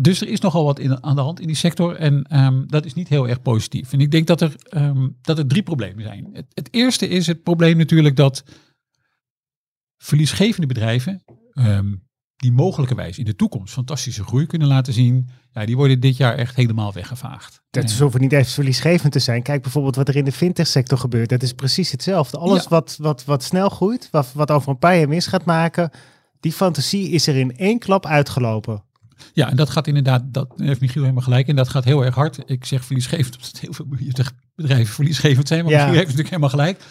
[0.01, 2.85] dus er is nogal wat in, aan de hand in die sector en ehm, dat
[2.85, 3.93] is niet heel erg positief.
[3.93, 6.29] En ik denk dat er, ehm, dat er drie problemen zijn.
[6.33, 8.43] Het, het eerste is het probleem natuurlijk dat
[9.97, 11.23] verliesgevende bedrijven,
[11.53, 11.95] ehm,
[12.35, 16.35] die mogelijkerwijs in de toekomst fantastische groei kunnen laten zien, ja, die worden dit jaar
[16.35, 17.61] echt helemaal weggevaagd.
[17.69, 19.43] Dat is hoeven niet even verliesgevend te zijn.
[19.43, 21.29] Kijk bijvoorbeeld wat er in de fintech-sector gebeurt.
[21.29, 22.37] Dat is precies hetzelfde.
[22.37, 22.69] Alles Ja.
[22.69, 25.91] wat, wat, wat snel groeit, wat, wat over een paar jaar mis gaat maken,
[26.39, 28.83] die fantasie is er in één klap uitgelopen.
[29.33, 31.47] Ja, en dat gaat inderdaad, dat heeft Michiel helemaal gelijk.
[31.47, 32.39] En dat gaat heel erg hard.
[32.45, 33.87] Ik zeg verliesgevend, omdat heel veel
[34.55, 35.63] bedrijven verliesgevend zijn.
[35.63, 35.77] Maar Ja.
[35.77, 36.81] Michiel heeft natuurlijk helemaal gelijk.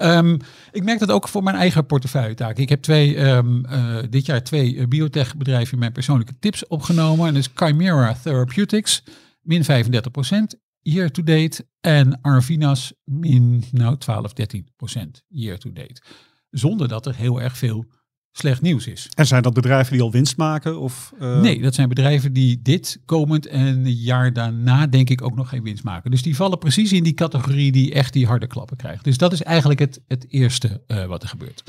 [0.00, 0.36] Ehm,
[0.72, 2.58] ik merk dat ook voor mijn eigen portefeuille taak.
[2.58, 7.26] Ik heb twee, ehm, eh, dit jaar twee eh, biotech-bedrijven in mijn persoonlijke tips opgenomen.
[7.26, 9.02] En dat is Chimera Therapeutics,
[9.42, 11.66] min 35% year to date.
[11.80, 16.02] En Arvinas, min nou, 12, 13% year to date.
[16.50, 17.86] Zonder dat er heel erg veel
[18.32, 19.08] slecht nieuws is.
[19.14, 20.80] En zijn dat bedrijven die al winst maken?
[20.80, 25.22] Of, eh, Nee, dat zijn bedrijven die dit komend en een jaar daarna denk ik
[25.22, 26.10] ook nog geen winst maken.
[26.10, 29.04] Dus die vallen precies in die categorie die echt die harde klappen krijgt.
[29.04, 31.62] Dus dat is eigenlijk het, het eerste eh, wat er gebeurt.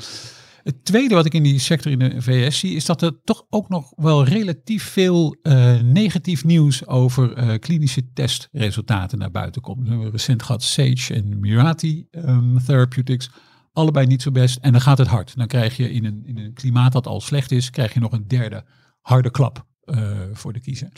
[0.62, 3.44] Het tweede wat ik in die sector in de VS zie, is dat er toch
[3.50, 9.82] ook nog wel relatief veel eh, negatief nieuws over klinische testresultaten naar buiten komt.
[9.82, 13.30] We hebben recent gehad Sage en Mirati ehm, Therapeutics.
[13.72, 14.58] Allebei niet zo best.
[14.58, 15.36] En dan gaat het hard.
[15.36, 18.12] Dan krijg je in een, in een klimaat dat al slecht is, krijg je nog
[18.12, 18.64] een derde
[19.00, 20.88] harde klap eh, voor de kiezer.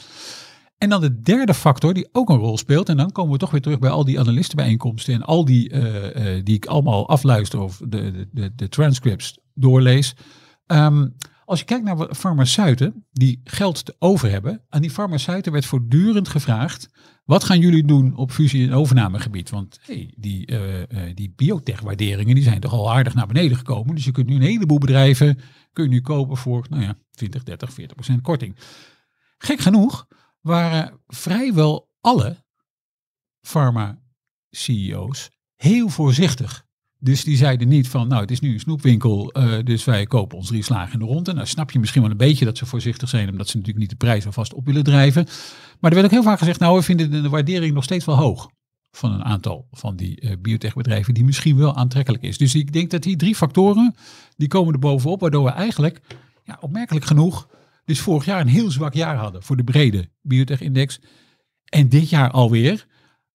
[0.79, 2.89] En dan de derde factor die ook een rol speelt.
[2.89, 6.37] En dan komen we toch weer terug bij al die analistenbijeenkomsten en al die eh,
[6.37, 10.15] eh, die ik allemaal afluister of de, de, de, transcripts doorlees.
[10.67, 11.09] Ehm,
[11.45, 16.29] als je kijkt naar farmaceuten die geld te over hebben, aan die farmaceuten werd voortdurend
[16.29, 16.89] gevraagd:
[17.25, 19.51] wat gaan jullie doen op fusie- en overnamegebied?
[19.51, 23.95] Want hey, die, eh, die biotech-waarderingen die zijn toch al aardig naar beneden gekomen.
[23.95, 25.39] Dus je kunt nu een heleboel bedrijven
[25.75, 28.57] kun je nu kopen voor nou ja, 20, 30, 40 procent korting.
[29.39, 30.07] Gek genoeg
[30.41, 32.45] waren vrijwel alle
[33.41, 36.63] pharma-CEO's heel voorzichtig.
[37.05, 40.38] Dus die zeiden niet van, nou het is nu een snoepwinkel, eh, dus wij kopen
[40.38, 41.33] ons drie slagen in de ronde.
[41.33, 43.90] Nou snap je misschien wel een beetje dat ze voorzichtig zijn, omdat ze natuurlijk niet
[43.90, 45.25] de prijs alvast op willen drijven.
[45.81, 48.05] Maar er werd ook heel vaak gezegd, nou we vinden de, de waardering nog steeds
[48.05, 48.49] wel hoog
[48.90, 52.38] van een aantal van die eh, biotechbedrijven die misschien wel aantrekkelijk is.
[52.38, 53.95] Dus ik denk dat die drie factoren,
[54.37, 56.01] die komen er bovenop, waardoor we eigenlijk,
[56.45, 57.49] ja, opmerkelijk genoeg,
[57.85, 61.01] dus vorig jaar een heel zwak jaar hadden voor de brede biotech-index.
[61.64, 62.87] En dit jaar alweer,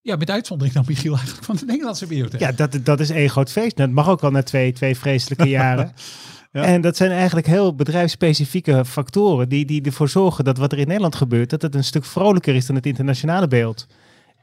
[0.01, 2.39] ja, met uitzondering dan Michiel eigenlijk van de Nederlandse biotech.
[2.39, 3.77] Ja, dat, dat is één groot feest.
[3.77, 5.91] Dat mag ook al na twee, twee vreselijke jaren.
[6.51, 6.63] Ja.
[6.63, 10.85] En dat zijn eigenlijk heel bedrijfsspecifieke factoren die, die ervoor zorgen dat wat er in
[10.87, 13.87] Nederland gebeurt, dat het een stuk vrolijker is dan het internationale beeld.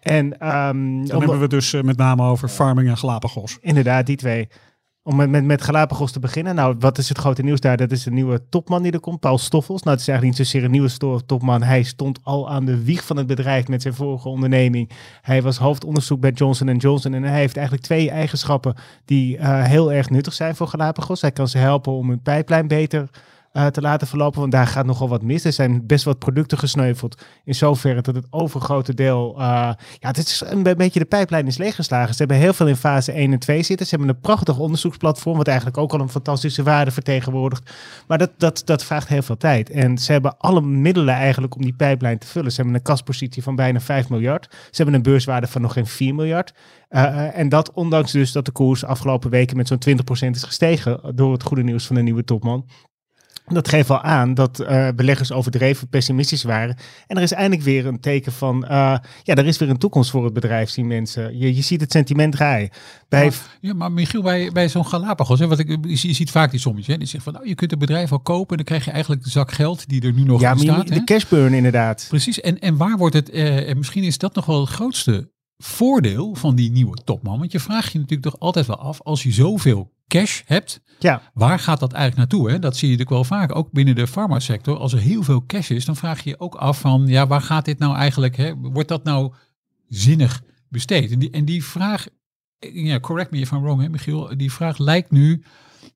[0.00, 3.58] En ehm, Dan om- hebben we het dus eh, met name over farming en Galapagos.
[3.60, 4.48] inderdaad, die twee.
[5.06, 6.54] Om met, met, met Galapagos te beginnen.
[6.54, 7.76] Nou, wat is het grote nieuws daar?
[7.76, 9.82] Dat is een nieuwe topman die er komt, Paul Stoffels.
[9.82, 11.62] Nou, het is eigenlijk niet zozeer een nieuwe topman.
[11.62, 14.90] Hij stond al aan de wieg van het bedrijf met zijn vorige onderneming.
[15.22, 17.14] Hij was hoofdonderzoek bij Johnson Johnson.
[17.14, 21.20] En hij heeft eigenlijk twee eigenschappen die eh, heel erg nuttig zijn voor Galapagos.
[21.20, 23.08] Hij kan ze helpen om hun pijplijn beter
[23.56, 24.40] eh, te laten verlopen.
[24.40, 25.44] Want daar gaat nogal wat mis.
[25.44, 27.22] Er zijn best wat producten gesneuveld.
[27.44, 29.34] In zoverre dat het overgrote deel.
[29.38, 29.42] eh,
[29.98, 32.12] ja, het is een be- beetje de pijplijn is leeggeslagen.
[32.14, 33.86] Ze hebben heel veel in fase 1 en 2 zitten.
[33.86, 35.36] Ze hebben een prachtig onderzoeksplatform.
[35.36, 37.70] Wat eigenlijk ook al een fantastische waarde vertegenwoordigt.
[38.06, 39.70] Maar dat, dat, dat vraagt heel veel tijd.
[39.70, 42.50] En ze hebben alle middelen eigenlijk om die pijplijn te vullen.
[42.50, 44.46] Ze hebben een kaspositie van bijna 5 miljard.
[44.50, 46.52] Ze hebben een beurswaarde van nog geen 4 miljard.
[46.90, 51.00] Uh, en dat ondanks dus dat de koers afgelopen weken met zo'n 20% is gestegen
[51.14, 52.66] door het goede nieuws van de nieuwe topman.
[53.46, 56.76] Dat geeft wel aan dat uh, beleggers overdreven pessimistisch waren.
[57.06, 58.70] En er is eindelijk weer een teken van, uh,
[59.22, 61.38] ja, er is weer een toekomst voor het bedrijf, zien mensen.
[61.38, 62.70] Je, je ziet het sentiment draaien.
[63.08, 63.24] Bij...
[63.24, 63.30] Ja,
[63.60, 66.60] ja, maar Michiel, bij, bij zo'n Galapagos, hè, wat ik, je, je ziet vaak die
[66.60, 68.84] sommetjes, hè, die zegt van, nou, je kunt het bedrijf al kopen en dan krijg
[68.84, 70.88] je eigenlijk de zak geld die er nu nog ja, in staat.
[70.88, 72.06] Ja, de cashburn inderdaad.
[72.08, 76.34] Precies, en, en waar wordt het, en misschien is dat nog wel het grootste voordeel
[76.34, 77.38] van die nieuwe topman.
[77.38, 81.22] Want je vraagt je natuurlijk toch altijd wel af, als je zoveel cash hebt, ja.
[81.34, 82.50] waar gaat dat eigenlijk naartoe?
[82.50, 82.58] Hè?
[82.58, 84.76] Dat zie je natuurlijk wel vaak, ook binnen de farmasector.
[84.76, 87.42] Als er heel veel cash is, dan vraag je je ook af van, ja, waar
[87.42, 88.54] gaat dit nou eigenlijk, hè?
[88.56, 89.32] wordt dat nou
[89.88, 91.10] zinnig besteed?
[91.10, 92.06] En die, en die vraag,
[92.58, 95.42] ja, correct me if I'm wrong, hè, Michiel, die vraag lijkt nu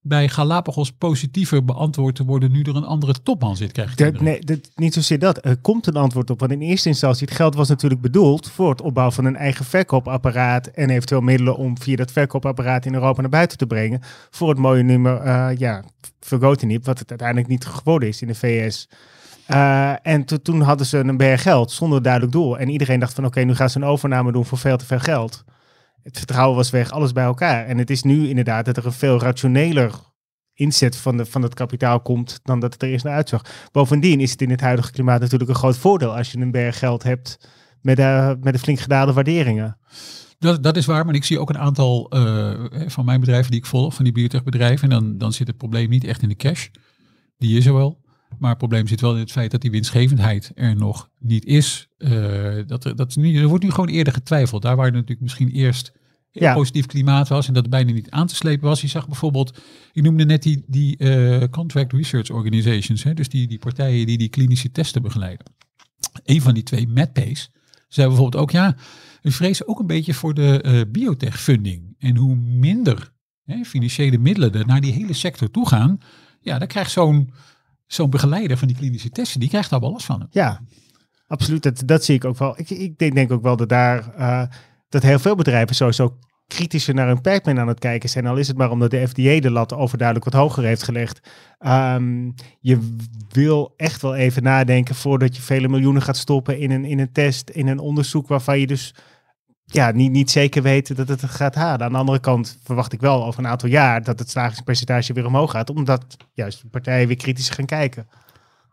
[0.03, 4.41] bij Galapagos positiever beantwoord te worden nu er een andere topman zit, krijg de, Nee,
[4.41, 5.45] de, niet zozeer dat.
[5.45, 6.41] Er komt een antwoord op.
[6.41, 9.65] Want in eerste instantie, het geld was natuurlijk bedoeld voor het opbouwen van een eigen
[9.65, 14.01] verkoopapparaat en eventueel middelen om via dat verkoopapparaat in Europa naar buiten te brengen.
[14.31, 15.85] Voor het mooie nummer, uh, ja,
[16.21, 18.89] Vergotenip, wat het uiteindelijk niet geworden is in de VS.
[19.51, 22.59] Uh, en to, toen hadden ze een berg geld zonder duidelijk doel.
[22.59, 24.85] En iedereen dacht van oké, okay, nu gaan ze een overname doen voor veel te
[24.85, 25.45] veel geld.
[26.03, 27.67] Het vertrouwen was weg, alles bij elkaar.
[27.67, 29.93] En het is nu inderdaad dat er een veel rationeler
[30.55, 33.69] inzet van, de, van het kapitaal komt dan dat het er eerst naar uitzag.
[33.73, 36.79] Bovendien is het in het huidige klimaat natuurlijk een groot voordeel als je een berg
[36.79, 37.49] geld hebt
[37.83, 39.79] met, uh, met de flink gedaalde waarderingen.
[40.39, 43.61] Dat, dat is waar, maar ik zie ook een aantal uh, van mijn bedrijven die
[43.61, 44.91] ik volg, van die biotechbedrijven.
[44.91, 46.69] En dan, dan zit het probleem niet echt in de cash.
[47.39, 48.01] Die is er wel.
[48.39, 51.89] Maar het probleem zit wel in het feit dat die winstgevendheid er nog niet is.
[51.99, 54.63] Uh, dat er, dat nu, er wordt nu gewoon eerder getwijfeld.
[54.63, 55.93] Daar waar er natuurlijk misschien eerst
[56.31, 56.55] heel ja.
[56.55, 58.81] positief klimaat was en dat het bijna niet aan te slepen was.
[58.81, 59.59] Je zag bijvoorbeeld,
[59.93, 64.19] ik noemde net die, die uh, contract research organizations, hè, dus die, die partijen die
[64.19, 65.47] die klinische testen begeleiden.
[66.25, 67.49] Een van die twee, MedPace,
[67.89, 68.77] zei bijvoorbeeld ook, ja,
[69.23, 71.95] we vrezen ook een beetje voor de uh, biotech funding.
[71.99, 73.13] En hoe minder
[73.45, 75.99] hè, financiële middelen er naar die hele sector toe gaan,
[76.41, 77.33] ja, dan krijgt zo'n
[77.93, 80.27] zo'n begeleider van die klinische testen, die krijgt daar wel last van.
[80.31, 80.61] Ja,
[81.27, 81.63] absoluut.
[81.63, 82.59] Dat, dat zie ik ook wel.
[82.59, 84.43] Ik, ik denk, ook wel dat daar uh,
[84.89, 88.27] dat heel veel bedrijven sowieso kritischer naar hun pipeline aan het kijken zijn.
[88.27, 91.21] Al is het maar omdat de FDA de lat overduidelijk wat hoger heeft gelegd.
[91.67, 92.97] Um, je
[93.29, 97.13] wil echt wel even nadenken voordat je vele miljoenen gaat stoppen in een, in een
[97.13, 98.95] test, in een onderzoek waarvan je dus
[99.73, 101.87] ja, niet, niet zeker weet dat het gaat halen.
[101.87, 105.27] Aan de andere kant verwacht ik wel over een aantal jaar dat het slagingspercentage weer
[105.27, 108.09] omhoog gaat, omdat juist de partijen weer kritisch gaan kijken.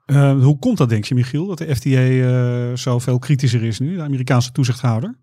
[0.06, 3.96] Uh, hoe komt dat, denk je, Michiel, dat de FDA uh, zoveel kritischer is nu,
[3.96, 5.16] de Amerikaanse toezichthouder?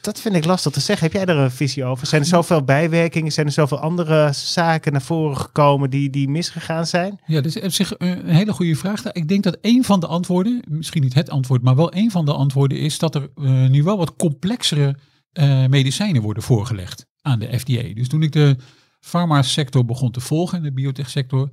[0.00, 1.06] Dat vind ik lastig te zeggen.
[1.06, 2.06] Heb jij er een visie over?
[2.06, 3.32] Zijn er zoveel bijwerkingen?
[3.32, 7.20] Zijn er zoveel andere zaken naar voren gekomen die, die misgegaan zijn?
[7.26, 9.12] Ja, dat is op zich een hele goede vraag.
[9.12, 12.24] Ik denk dat een van de antwoorden, misschien niet het antwoord, maar wel een van
[12.24, 14.96] de antwoorden is dat er uh, nu wel wat complexere
[15.32, 17.94] uh, medicijnen worden voorgelegd aan de FDA.
[17.94, 18.56] Dus toen ik de
[19.00, 21.50] farmasector begon te volgen in de biotechsector,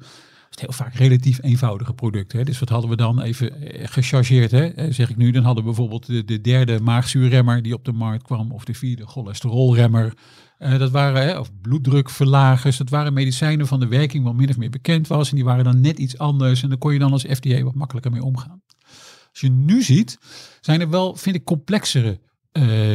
[0.49, 2.39] het heel vaak relatief eenvoudige producten.
[2.39, 2.45] Hè.
[2.45, 3.53] Dus wat hadden we dan even
[3.89, 4.91] gechargeerd, hè?
[4.91, 5.31] zeg ik nu.
[5.31, 8.73] Dan hadden we bijvoorbeeld de, de derde maagzuurremmer die op de markt kwam, of de
[8.73, 10.13] vierde cholesterolremmer.
[10.60, 14.57] Uh, dat waren, hè, of bloeddrukverlagers, dat waren medicijnen van de werking wat min of
[14.57, 15.29] meer bekend was.
[15.29, 16.63] En die waren dan net iets anders.
[16.63, 18.62] En daar kon je dan als FDA wat makkelijker mee omgaan.
[19.29, 20.17] Als je nu ziet,
[20.62, 22.19] zijn er wel, vind ik, complexere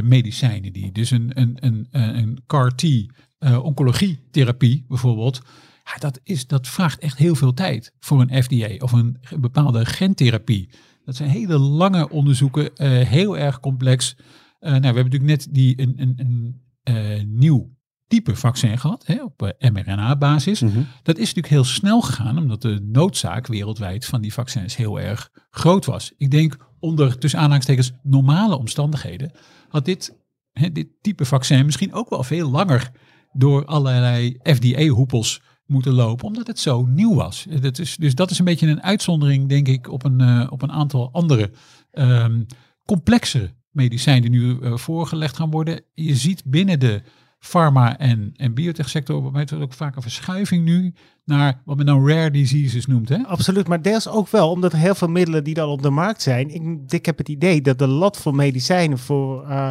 [0.04, 0.92] medicijnen die.
[0.92, 5.40] Dus een, een, een, een CAR-T, uh, oncologietherapie bijvoorbeeld.
[5.84, 9.84] Ja, dat, is, dat vraagt echt heel veel tijd voor een FDA of een bepaalde
[9.84, 10.70] gentherapie.
[11.04, 12.68] Dat zijn hele lange onderzoeken, uh,
[13.08, 14.16] heel erg complex.
[14.16, 14.24] Uh,
[14.60, 16.60] nou, we hebben natuurlijk net die, een, een, een
[16.96, 17.70] uh, nieuw
[18.06, 20.60] type vaccin gehad, hè, op mRNA-basis.
[20.60, 20.86] Mm -hmm.
[21.02, 25.30] Dat is natuurlijk heel snel gegaan, omdat de noodzaak wereldwijd van die vaccins heel erg
[25.50, 26.12] groot was.
[26.16, 29.32] Ik denk onder tussen aanhalingstekens normale omstandigheden
[29.68, 30.16] had dit,
[30.52, 32.90] hè, dit type vaccin misschien ook wel veel langer
[33.32, 35.42] door allerlei FDA-hoepels
[35.72, 37.46] moeten lopen, omdat het zo nieuw was.
[37.60, 40.62] Dat is, dus dat is een beetje een uitzondering, denk ik, op een, uh, op
[40.62, 41.50] een aantal andere
[41.92, 42.46] um,
[42.84, 45.80] complexere medicijnen die nu uh, voorgelegd gaan worden.
[45.94, 47.02] Je ziet binnen de
[47.38, 52.86] pharma- en, en biotechsector ook vaak een verschuiving nu naar wat men dan rare diseases
[52.86, 53.08] noemt.
[53.08, 53.18] Hè?
[53.26, 56.22] Absoluut, maar deels ook wel, omdat er heel veel middelen die dan op de markt
[56.22, 56.48] zijn.
[56.54, 59.44] Ik, ik heb het idee dat de lat voor medicijnen voor...
[59.48, 59.70] Uh,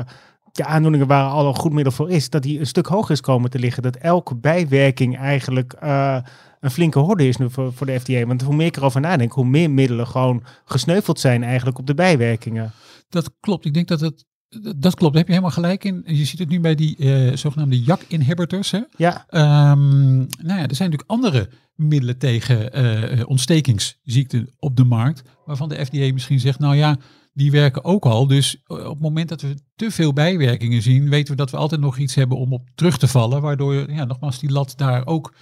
[0.51, 3.21] ja, aandoeningen waar al een goed middel voor is, dat die een stuk hoger is
[3.21, 3.83] komen te liggen.
[3.83, 6.17] Dat elke bijwerking eigenlijk eh,
[6.59, 8.25] een flinke horde is nu voor, voor de FDA.
[8.25, 11.93] Want hoe meer ik erover nadenk, hoe meer middelen gewoon gesneuveld zijn eigenlijk op de
[11.93, 12.71] bijwerkingen.
[13.09, 13.65] Dat klopt.
[13.65, 14.25] Ik denk dat het.
[14.77, 16.03] Dat klopt, daar heb je helemaal gelijk in.
[16.05, 18.73] Je ziet het nu bij die eh, zogenaamde JAK-inhibitors.
[18.97, 20.27] Ja, Ehm, nou
[20.59, 26.13] ja, er zijn natuurlijk andere middelen tegen eh, ontstekingsziekten op de markt, waarvan de FDA
[26.13, 26.97] misschien zegt, nou ja,
[27.33, 28.27] die werken ook al.
[28.27, 31.57] Dus eh, op het moment dat we te veel bijwerkingen zien, weten we dat we
[31.57, 35.05] altijd nog iets hebben om op terug te vallen, waardoor, ja, nogmaals, die lat daar
[35.05, 35.33] ook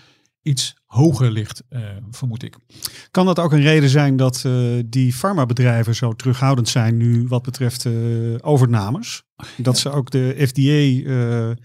[0.42, 2.58] iets hoger ligt, eh, vermoed ik.
[3.12, 4.54] Kan dat ook een reden zijn dat eh,
[4.86, 7.88] die farmabedrijven zo terughoudend zijn nu wat betreft
[8.42, 9.24] overnames?
[9.58, 11.56] Dat ze ook de FDA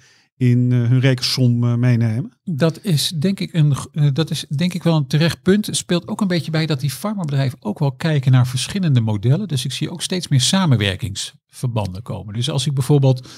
[0.51, 2.33] in eh, hun rekensom eh, meenemen?
[2.45, 5.67] Dat is denk ik een, eh, dat is denk ik wel een terecht punt.
[5.67, 9.49] Het speelt ook een beetje bij dat die farmabedrijven ook wel kijken naar verschillende modellen.
[9.49, 12.35] Dus ik zie ook steeds meer samenwerkingsverbanden komen.
[12.35, 13.29] Dus als ik bijvoorbeeld,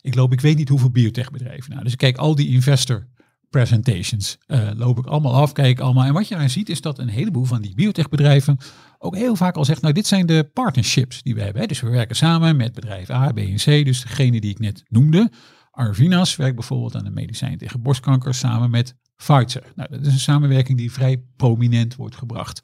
[0.00, 1.70] ik loop, ik weet niet hoeveel biotechbedrijven.
[1.70, 3.10] Nou, dus ik kijk al die investor
[3.50, 4.38] presentations,
[4.76, 6.04] loop ik allemaal af, kijk allemaal.
[6.04, 8.58] En wat je daar ziet is dat een heleboel van die biotechbedrijven
[8.98, 11.68] ook heel vaak al zegt, nou dit zijn de partnerships die we hebben.
[11.68, 13.64] Dus we werken samen met bedrijf A, B en C.
[13.64, 15.30] Dus degene die ik net noemde,
[15.72, 19.72] Arvinas werkt bijvoorbeeld aan een medicijn tegen borstkanker samen met Pfizer.
[19.74, 22.60] Nou, dat is een samenwerking die vrij prominent wordt gebracht.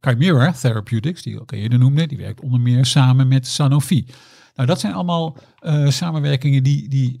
[0.00, 4.06] Chimera Therapeutics, die ik al eerder noemde, die werkt onder meer samen met Sanofi.
[4.54, 7.16] Nou, dat zijn allemaal eh, samenwerkingen die, die,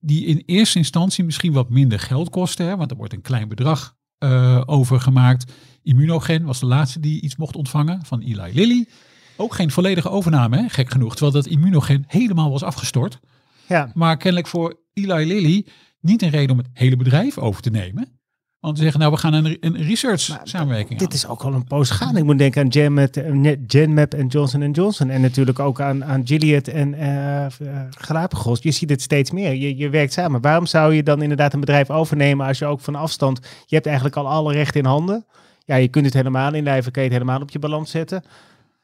[0.00, 3.48] die in eerste instantie misschien wat minder geld kosten, hè, want er wordt een klein
[3.48, 5.52] bedrag eh, over gemaakt.
[5.82, 8.88] Immunogen was de laatste die iets mocht ontvangen van Eli Lilly.
[9.36, 13.20] Ook geen volledige overname, hè, gek genoeg, terwijl dat Immunogen helemaal was afgestort.
[13.68, 13.90] Ja.
[13.94, 15.66] Maar kennelijk voor Eli Lilly
[16.00, 18.16] niet een reden om het hele bedrijf over te nemen.
[18.60, 21.14] Want ze zeggen, nou, we gaan een, een research samenwerking Dit aan.
[21.14, 22.16] is ook al een poos gaan.
[22.16, 25.10] Ik moet denken aan Genmap, eh, Genmap en Johnson Johnson.
[25.10, 27.46] En natuurlijk ook aan, aan Gilead en eh,
[27.90, 28.62] Galapagos.
[28.62, 29.54] Je ziet het steeds meer.
[29.54, 30.40] Je, je werkt samen.
[30.40, 33.40] Waarom zou je dan inderdaad een bedrijf overnemen als je ook van afstand...
[33.66, 35.26] Je hebt eigenlijk al alle rechten in handen.
[35.64, 38.22] Ja, je kunt het helemaal kun je het helemaal op je balans zetten.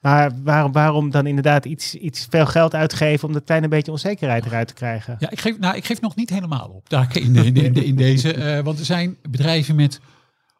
[0.02, 4.46] Maar waarom, waarom dan inderdaad iets, iets veel geld uitgeven om dat kleine beetje onzekerheid
[4.46, 5.16] eruit te krijgen?
[5.18, 7.62] Ja, ik geef, nou, ik geef nog niet helemaal op daar in, de, in, de,
[7.64, 8.32] in, de- in deze.
[8.56, 10.00] eh, want er zijn bedrijven met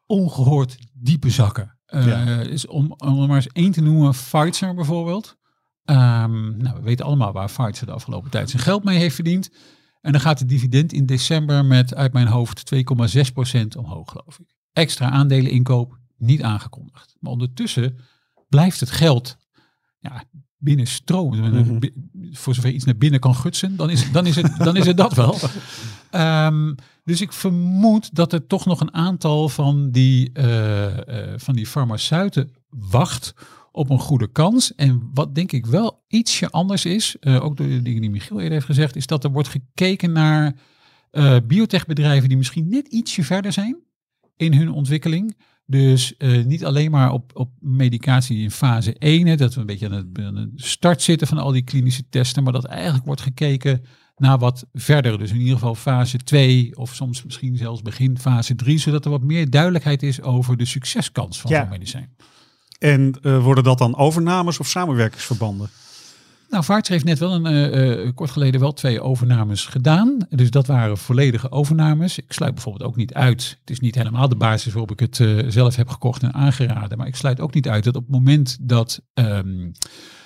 [0.07, 1.77] ongehoord diepe zakken.
[1.87, 2.43] Ja.
[2.45, 5.37] dus om, om er maar eens één te noemen, Pfizer bijvoorbeeld.
[5.85, 9.51] Ehm, nou, we weten allemaal waar Pfizer de afgelopen tijd zijn geld mee heeft verdiend.
[10.01, 12.81] En dan gaat de dividend in december met uit mijn hoofd 2,6%
[13.79, 14.55] omhoog, geloof ik.
[14.73, 17.17] Extra aandeleninkoop niet aangekondigd.
[17.21, 17.99] Maar ondertussen
[18.53, 19.37] blijft het geld
[19.99, 20.25] ja,
[20.59, 21.55] binnenstromen.
[21.55, 21.79] Mhm.
[21.79, 21.93] Bi-
[22.33, 24.97] Voor zover iets naar binnen kan gutsen, dan is, dan is, het, dan is het
[24.97, 25.37] dat wel.
[26.11, 31.55] Ehm, dus ik vermoed dat er toch nog een aantal van die, eh, eh, van
[31.55, 33.35] die farmaceuten wacht
[33.73, 34.75] op een goede kans.
[34.75, 38.37] En wat denk ik wel ietsje anders is, eh, ook door de dingen die Michiel
[38.37, 40.57] eerder heeft gezegd, is dat er wordt gekeken naar
[41.11, 43.77] eh, biotechbedrijven die misschien net ietsje verder zijn
[44.37, 45.37] in hun ontwikkeling.
[45.73, 49.67] Dus eh, niet alleen maar op, op medicatie in fase 1, hè, dat we een
[49.67, 53.05] beetje aan, het, aan de start zitten van al die klinische testen, maar dat eigenlijk
[53.05, 53.85] wordt gekeken
[54.17, 55.19] naar wat verder.
[55.19, 59.11] Dus in ieder geval fase 2 of soms misschien zelfs begin fase 3, zodat er
[59.11, 61.61] wat meer duidelijkheid is over de succeskans van Ja.
[61.61, 62.17] zo'n medicijn.
[62.79, 65.69] En eh, worden dat dan overnames of samenwerkingsverbanden?
[66.53, 70.17] Nou, Vaarts heeft net wel een, eh, kort geleden wel twee overnames gedaan.
[70.29, 72.19] Dus dat waren volledige overnames.
[72.19, 73.57] Ik sluit bijvoorbeeld ook niet uit.
[73.61, 76.99] Het is niet helemaal de basis waarop ik het eh, zelf heb gekocht en aangeraden.
[76.99, 79.71] Maar ik sluit ook niet uit dat op het moment dat ehm,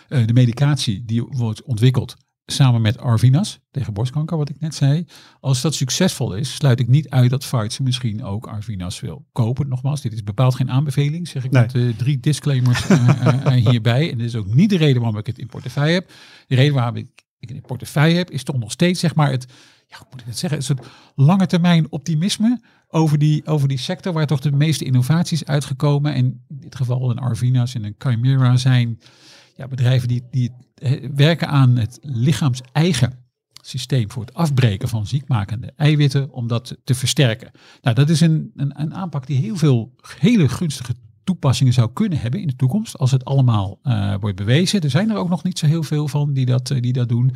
[0.08, 5.04] eh, de medicatie die wordt ontwikkeld samen met Arvinas tegen borstkanker, wat ik net zei.
[5.40, 9.68] Als dat succesvol is, sluit ik niet uit dat Pfizer misschien ook Arvinas wil kopen.
[9.68, 11.62] Nogmaals, dit is bepaald geen aanbeveling, zeg ik Nee.
[11.62, 14.10] met eh, drie disclaimers eh, eh, hierbij.
[14.10, 16.10] En dit is ook niet de reden waarom ik het in portefeuille heb.
[16.46, 19.30] De reden waarom ik, ik het in portefeuille heb, is toch nog steeds zeg maar
[19.30, 19.46] het,
[19.86, 23.78] ja, hoe moet ik het zeggen, een soort lange termijn optimisme over die, over die
[23.78, 26.14] sector waar toch de meeste innovaties uitgekomen.
[26.14, 28.98] En in dit geval een Arvinas en een Chimera zijn
[29.56, 30.52] ja, bedrijven die, die
[31.14, 33.24] werken aan het lichaams eigen
[33.66, 37.50] systeem voor het afbreken van ziekmakende eiwitten om dat te versterken.
[37.80, 42.18] Nou, dat is een, een, een aanpak die heel veel hele gunstige toepassingen zou kunnen
[42.18, 44.80] hebben in de toekomst als het allemaal eh, wordt bewezen.
[44.80, 47.08] Er zijn er ook nog niet zo heel veel van die dat, eh, die dat
[47.08, 47.34] doen.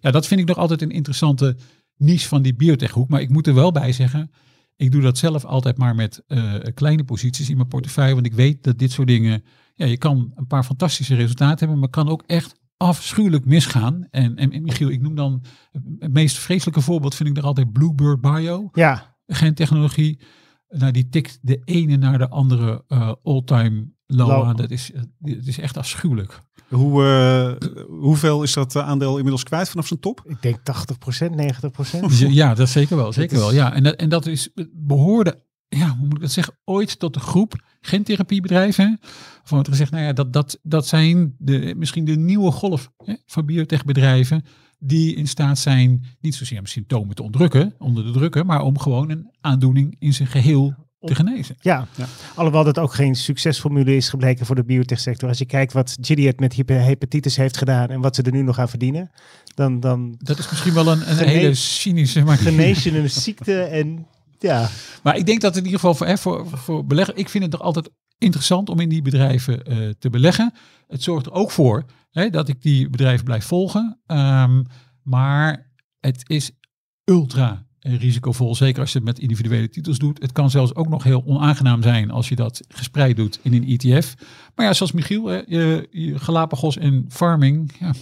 [0.00, 1.56] Ja, dat vind ik nog altijd een interessante
[1.96, 3.08] niche van die biotechhoek.
[3.08, 4.30] Maar ik moet er wel bij zeggen,
[4.76, 8.14] ik doe dat zelf altijd maar met eh, kleine posities in mijn portefeuille.
[8.14, 9.42] Want ik weet dat dit soort dingen,
[9.80, 14.06] ja, je kan een paar fantastische resultaten hebben, maar kan ook echt afschuwelijk misgaan.
[14.10, 15.42] En, en, en Michiel, ik noem dan
[15.98, 20.20] het meest vreselijke voorbeeld vind ik er altijd Bluebird Bio Ja, gentechnologie.
[20.68, 24.52] Nou, die tikt de ene naar de andere eh all-time Loa.
[24.52, 26.40] dat is, eh, het is echt afschuwelijk.
[26.68, 27.68] Hoe, eh,
[28.00, 30.22] hoeveel is dat aandeel inmiddels kwijt vanaf zijn top?
[30.26, 32.08] Ik denk 80%, 90%.
[32.08, 33.12] Dus ja, dat zeker wel.
[33.12, 33.52] Zeker is- wel.
[33.52, 35.42] Ja, en dat, en dat is behoorde,
[35.78, 38.98] ja, hoe moet ik dat zeggen, ooit tot de groep gentherapiebedrijven.
[39.42, 43.14] Van wordt gezegd, nou ja, dat, dat, dat zijn de, misschien de nieuwe golf hè,
[43.26, 44.44] van biotechbedrijven.
[44.78, 48.78] Die in staat zijn, niet zozeer om symptomen te onderdrukken, onder de drukken, maar om
[48.78, 51.56] gewoon een aandoening in zijn geheel te genezen.
[51.60, 51.86] Ja.
[51.96, 52.06] Ja.
[52.34, 55.28] alhoewel dat ook geen succesformule is gebleken voor de biotechsector.
[55.28, 58.58] Als je kijkt wat Gilead met hepatitis heeft gedaan en wat ze er nu nog
[58.58, 59.10] aan verdienen,
[59.54, 63.62] dan, dan Dat is misschien wel een, een hele cynische, maar genees je een ziekte
[63.62, 64.06] en
[64.42, 64.68] ja.
[65.02, 67.52] Maar ik denk dat in ieder geval voor, hè, voor, voor beleggen, ik vind het
[67.52, 70.52] toch altijd interessant om in die bedrijven eh, te beleggen.
[70.86, 74.00] Het zorgt er ook voor hè, dat ik die bedrijven blijf volgen.
[74.06, 74.62] Ehm,
[75.02, 76.50] maar het is
[77.04, 80.22] ultra risicovol, zeker als je het met individuele titels doet.
[80.22, 83.68] Het kan zelfs ook nog heel onaangenaam zijn als je dat gespreid doet in een
[83.68, 84.14] ETF.
[84.54, 87.92] Maar ja, zoals Michiel, hè, je, je Galapagos en farming, ja,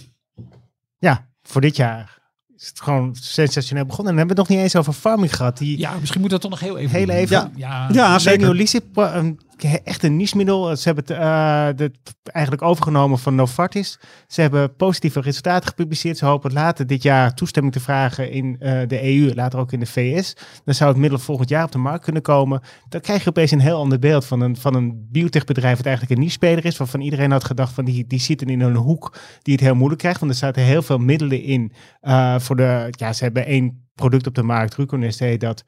[0.97, 2.18] ja, voor dit jaar
[2.59, 4.13] is het gewoon sensationeel begonnen.
[4.13, 5.57] En dan hebben we het nog niet eens over farming gehad.
[5.57, 7.35] Die ja misschien moet dat toch nog heel even Heel even.
[7.37, 8.39] Ja, ja, Ja, zeker.
[8.39, 10.75] Leniolisib, een, echt een niche-middel.
[10.77, 11.17] Ze hebben het
[11.81, 11.87] eh,
[12.23, 13.99] eigenlijk overgenomen van Novartis.
[14.27, 16.17] Ze hebben positieve resultaten gepubliceerd.
[16.17, 19.79] Ze hopen later dit jaar toestemming te vragen in eh, de EU, later ook in
[19.79, 20.35] de VS.
[20.63, 22.61] Dan zou het middel volgend jaar op de markt kunnen komen.
[22.89, 26.15] Dan krijg je opeens een heel ander beeld van een, van een biotechbedrijf dat eigenlijk
[26.15, 26.77] een niche-speler is.
[26.77, 30.01] Waarvan iedereen had gedacht van die, die zitten in een hoek die het heel moeilijk
[30.01, 30.19] krijgt.
[30.19, 32.87] Want er zaten heel veel middelen in eh, voor de...
[32.89, 35.63] Ja, ze hebben één product op de markt, Ruconest heet dat.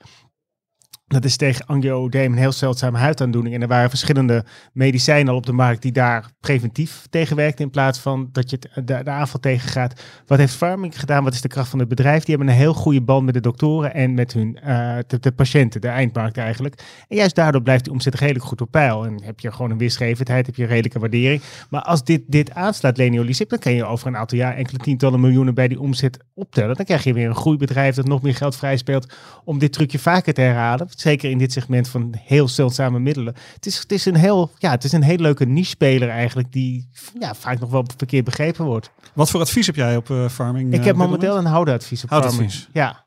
[1.12, 3.56] Dat is tegen angioedeem, een heel zeldzame huidaandoening.
[3.56, 7.66] En er waren verschillende medicijnen al op de markt die daar preventief tegen werkten.
[7.66, 10.02] In plaats van dat je het- de, de aanval tegen gaat.
[10.26, 11.24] Wat heeft Farming gedaan?
[11.24, 12.24] Wat is de kracht van het bedrijf?
[12.24, 15.82] Die hebben een heel goede band met de doktoren en met hun, eh, de, patiënten,
[15.82, 16.84] de eindmarkt eigenlijk.
[17.08, 19.06] En juist daardoor blijft die omzet redelijk goed op peil.
[19.06, 21.42] En heb je gewoon een winstgevendheid, heb je redelijke waardering.
[21.70, 25.20] Maar als dit, dit aanslaat, Leniolisib, dan kan je over een aantal jaar enkele tientallen
[25.20, 26.76] miljoenen bij die omzet optellen.
[26.76, 30.34] Dan krijg je weer een groeibedrijf dat nog meer geld vrijspeelt om dit trucje vaker
[30.34, 30.88] te herhalen.
[31.02, 33.36] Zeker in dit segment van heel zeldzame middelen.
[33.54, 36.90] Het is, het is, een, heel, ja, het is een heel leuke niche-speler eigenlijk, die
[37.20, 38.92] ja, vaak nog wel verkeerd begrepen wordt.
[39.14, 40.74] Wat voor advies heb jij op eh, farming?
[40.74, 41.46] Ik eh, heb momenteel moment?
[41.46, 42.56] een houdeadvies op Houdadvies.
[42.56, 42.70] farming.
[42.74, 43.06] Ja,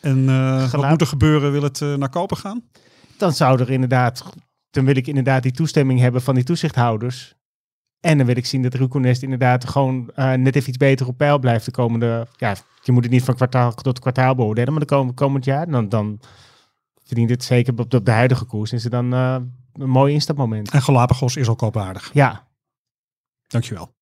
[0.00, 1.52] En eh, wat Gelaat- moet er gebeuren?
[1.52, 2.62] Wil het eh, naar kopen gaan?
[3.18, 4.24] dan zou er inderdaad,
[4.70, 7.34] dan wil ik inderdaad die toestemming hebben van die toezichthouders.
[8.00, 11.38] En dan wil ik zien dat Ruconest inderdaad gewoon net even iets beter op peil
[11.38, 14.86] blijft de komende, ja, je moet het niet van kwartaal tot kwartaal beoordelen, maar de
[14.86, 16.20] komend, komend jaar, dan, dan
[17.06, 19.36] verdient het zeker op de, op de huidige koers, is het dan eh,
[19.72, 20.70] een mooi instapmoment.
[20.70, 22.10] En Galapagos is al koopwaardig.
[22.12, 22.46] Ja,
[23.46, 23.94] Dankjewel.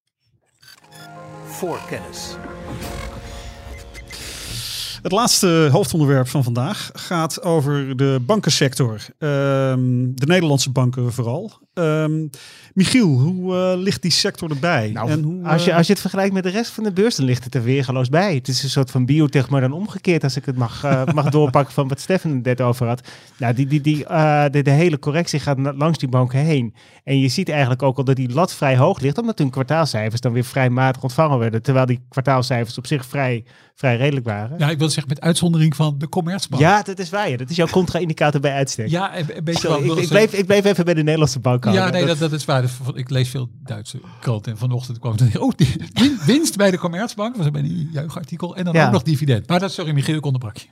[1.45, 2.37] Voor kennis.
[5.03, 8.95] Het laatste hoofdonderwerp van vandaag gaat over de bankensector.
[9.19, 11.53] Ehm, de Nederlandse banken vooral.
[11.75, 12.27] Ehm,
[12.75, 14.91] Michiel, hoe eh, ligt die sector erbij?
[14.93, 16.93] Nou, en hoe, als, je, eh, als je het vergelijkt met de rest van de
[16.93, 18.35] beurs, dan ligt het er weergeloos bij.
[18.35, 21.29] Het is een soort van biotech, maar dan omgekeerd, als ik het mag, eh, mag
[21.29, 23.09] doorpakken van wat Stefan net over had.
[23.39, 26.75] Nou, die, die, die, eh, de, de hele correctie gaat langs die banken heen.
[27.05, 30.21] En je ziet eigenlijk ook al dat die lat vrij hoog ligt, omdat hun kwartaalcijfers
[30.21, 31.63] dan weer vrij matig ontvangen werden.
[31.63, 34.59] Terwijl die kwartaalcijfers op zich vrij, vrij redelijk waren.
[34.59, 36.63] Ja, ik wil zeggen met uitzondering van de Commerzbank.
[36.63, 37.31] Ja, dat is waar.
[37.31, 37.37] ja.
[37.37, 38.89] Dat is jouw contra-indicator bij uitstek.
[38.89, 39.97] Ja, een, een beetje Sorry, wel.
[39.97, 42.44] ik, ik, bleef, ik bleef even bij de Nederlandse bank Ja, nee, dat, dat is
[42.44, 42.64] waar.
[42.94, 46.79] Ik lees veel Duitse kranten en vanochtend kwam er oh, die, win- winst bij de
[46.79, 48.87] Commerzbank, was bij die juichartikel, en dan Ja.
[48.87, 49.48] ook nog dividend.
[49.48, 50.66] Maar dat, sorry Michiel, ik onderbrak je.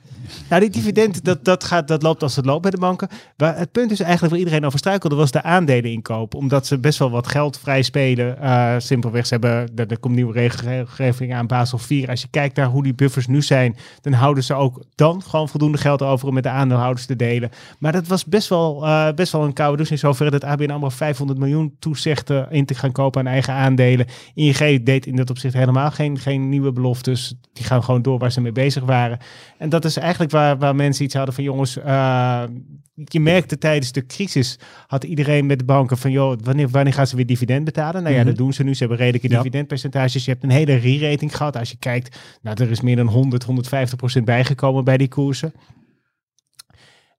[0.49, 3.07] Nou, die dividend, dat, dat, gaat, dat loopt als het loopt bij de banken.
[3.37, 6.35] Maar het punt is eigenlijk waar iedereen over struikelde, was de aandeleninkoop.
[6.35, 8.41] Omdat ze best wel wat geld vrij spelen.
[8.41, 12.09] Eh, simpelweg, ze hebben, er, er komt nieuwe regelgeving aan Basel 4.
[12.09, 15.49] Als je kijkt naar hoe die buffers nu zijn, dan houden ze ook dan gewoon
[15.49, 17.49] voldoende geld over om met de aandeelhouders te delen.
[17.79, 20.71] Maar dat was best wel, eh, best wel een koude douche in zoverre dat ABN
[20.83, 24.05] AMRO 500 miljoen toezegt eh, in te gaan kopen aan eigen aandelen.
[24.33, 27.35] ING deed in dat opzicht helemaal geen, geen nieuwe beloftes.
[27.53, 29.17] Die gaan gewoon door waar ze mee bezig waren.
[29.57, 32.43] En dat is eigenlijk waar, waar mensen iets hadden van jongens, eh,
[32.95, 37.07] je merkte tijdens de crisis had iedereen met de banken van joh, wanneer, wanneer gaan
[37.07, 38.01] ze weer dividend betalen?
[38.03, 38.29] Nou ja, Mhm.
[38.29, 38.73] dat doen ze nu.
[38.73, 39.37] Ze hebben redelijke Ja.
[39.37, 40.25] dividendpercentages.
[40.25, 41.57] Je hebt een hele re-rating gehad.
[41.57, 45.53] Als je kijkt, nou, er is meer dan 100, 150 procent bijgekomen bij die koersen.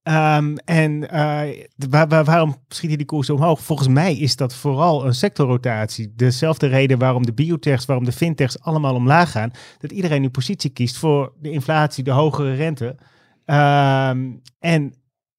[0.05, 1.41] Ehm, en eh,
[1.77, 3.61] de- waar, waar- waarom schieten die koersen omhoog?
[3.63, 6.13] Volgens mij is dat vooral een sectorrotatie.
[6.17, 9.51] Dezelfde reden waarom de biotechs, waarom de fintechs allemaal omlaag gaan.
[9.79, 12.97] Dat iedereen nu positie kiest voor de inflatie, de hogere rente.
[13.45, 14.95] Ehm, en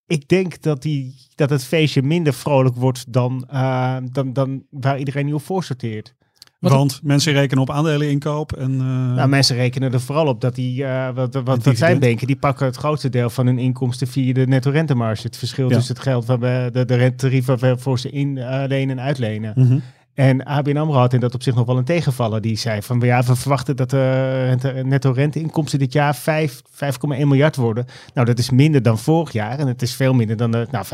[0.06, 5.00] ik denk dat, die, dat het feestje minder vrolijk wordt dan, eh, dan, dan waar
[5.00, 6.16] iedereen nu op voor sorteert.
[6.60, 8.72] Wat- Want mensen rekenen op aandeleninkoop en...
[8.72, 12.28] eh, Nou, mensen rekenen er vooral op dat die, eh, wat, wat, wat zij denken,
[12.28, 15.22] die pakken het grootste deel van hun inkomsten via de netto rentemarge.
[15.28, 15.76] Het verschil Ja.
[15.76, 19.54] tussen het geld van we- de, de rentetarieven waarvoor ze inlenen en uitlenen.
[19.56, 19.78] mhm.
[20.16, 22.42] En ABN AMRO had in dat op zich nog wel een tegenvaller.
[22.42, 27.08] Die zei van, ja, we verwachten dat de rente, netto renteinkomsten dit jaar 5, 5,1
[27.08, 27.86] miljard worden.
[28.14, 29.60] Nou, dat is minder dan vorig jaar.
[29.60, 30.90] En het is veel minder dan de nou, 5,2,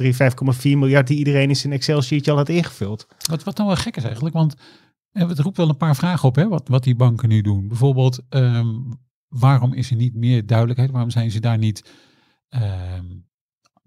[0.00, 0.12] 5,3,
[0.56, 3.06] 5,4 miljard die iedereen in zijn Excel-sheetje al had ingevuld.
[3.30, 4.54] Wat, wat nou wel gek is eigenlijk, want
[5.12, 7.68] eh, het roept wel een paar vragen op, hè, wat, wat die banken nu doen.
[7.68, 8.74] Bijvoorbeeld, ehm,
[9.28, 10.90] waarom is er niet meer duidelijkheid?
[10.90, 11.92] Waarom zijn ze daar niet
[12.48, 13.04] ehm,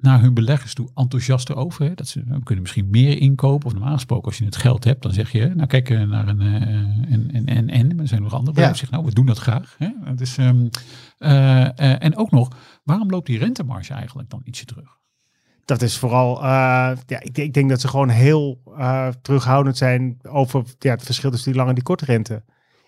[0.01, 1.85] naar hun beleggers toe enthousiaster over?
[1.85, 1.93] Hè?
[1.93, 3.67] Dat ze we kunnen misschien meer inkopen.
[3.67, 6.27] Of normaal gesproken, als je het geld hebt, dan zeg je, nou kijk eh, naar
[6.27, 7.87] een eh, en en en en.
[7.87, 9.75] Maar er zijn nog andere bedrijven die zeggen, nou, we doen dat graag.
[9.77, 10.15] Hè?
[10.15, 10.67] Dus, ehm,
[11.17, 12.49] eh, en ook nog,
[12.83, 14.97] waarom loopt die rentemarge eigenlijk dan ietsje terug?
[15.65, 18.61] Dat is vooral, ja, ik, ik denk dat ze gewoon heel
[19.21, 22.43] terughoudend zijn over ja, het verschil tussen die lange en die korte rente.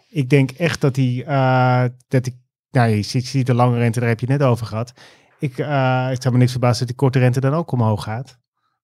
[0.09, 1.23] Ik denk echt dat die,
[2.07, 2.41] dat die,
[2.71, 4.93] nou je ziet, je ziet de lange rente, daar heb je het net over gehad.
[5.41, 8.39] Ik, eh ik zou me niks verbazen dat die korte rente dan ook omhoog gaat.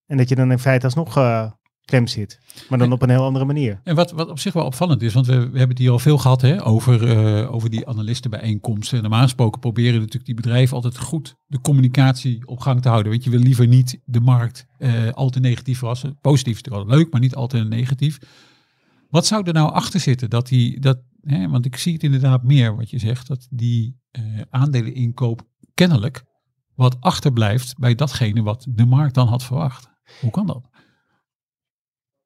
[0.05, 1.51] En dat je dan in feite alsnog eh
[1.85, 2.39] klem zit.
[2.69, 3.79] Maar dan op een heel andere manier.
[3.83, 5.99] En wat, wat op zich wel opvallend is, want we, we hebben het hier al
[5.99, 8.97] veel gehad hè, over, eh, over die analistenbijeenkomsten.
[8.97, 13.11] En normaal gesproken proberen natuurlijk die bedrijven altijd goed de communicatie op gang te houden.
[13.11, 16.17] Want je wil liever niet de markt eh al te negatief verrassen.
[16.21, 18.17] Positief is natuurlijk wel leuk, maar niet altijd negatief.
[19.09, 20.29] Wat zou er nou achter zitten?
[20.29, 23.95] Dat die, dat, hè, want ik zie het inderdaad meer wat je zegt, dat die
[24.49, 26.23] aandeleninkoop kennelijk
[26.77, 29.89] wat achterblijft bij datgene wat de markt dan had verwacht.
[30.21, 30.69] Hoe kan dat?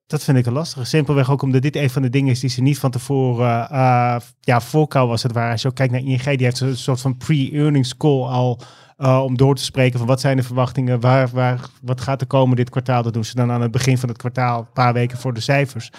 [0.06, 0.86] Dat vind ik een lastige.
[0.86, 4.20] Simpelweg ook omdat dit een van de dingen is die ze niet van tevoren eh
[4.40, 5.52] ja, als het ware.
[5.52, 8.60] Als je kijkt naar ING, die heeft een soort van pre-earnings call al
[9.02, 12.28] eh, om door te spreken van wat zijn de verwachtingen, waar, waar, wat gaat er
[12.28, 13.04] komen dit kwartaal.
[13.04, 15.40] Dat doen ze dan aan het begin van het kwartaal, een paar weken voor de
[15.40, 15.92] cijfers.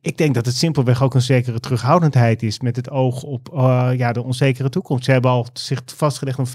[0.00, 3.90] Ik denk dat het simpelweg ook een zekere terughoudendheid is met het oog op eh,
[3.96, 5.04] ja, de onzekere toekomst.
[5.04, 6.50] Ze hebben al zich vastgelegd om 50%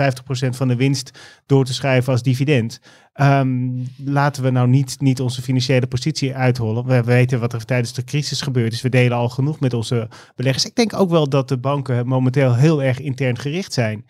[0.50, 2.82] van de winst door te schrijven als dividend.
[3.14, 6.86] Ehm, laten we nou niet, niet onze financiële positie uithollen.
[6.86, 8.82] We weten wat er tijdens de crisis gebeurd is.
[8.82, 10.66] We delen al genoeg met onze beleggers.
[10.66, 14.06] Ik denk ook wel dat de banken momenteel heel erg intern gericht zijn.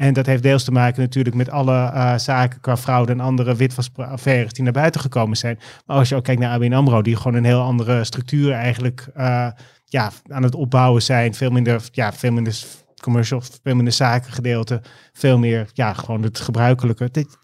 [0.00, 3.54] En dat heeft deels te maken natuurlijk met alle eh, zaken qua fraude en andere
[3.54, 5.58] witwasaffaires die naar buiten gekomen zijn.
[5.86, 9.06] Maar als je ook kijkt naar ABN AMRO, die gewoon een heel andere structuur eigenlijk
[9.14, 9.48] eh,
[9.84, 11.34] ja, aan het opbouwen zijn.
[11.34, 12.64] Veel minder, ja, veel minder
[13.02, 14.82] commercial, veel minder zakengedeelte.
[15.12, 17.08] Veel meer, ja, gewoon het gebruikelijke.
[17.10, 17.38] Dit,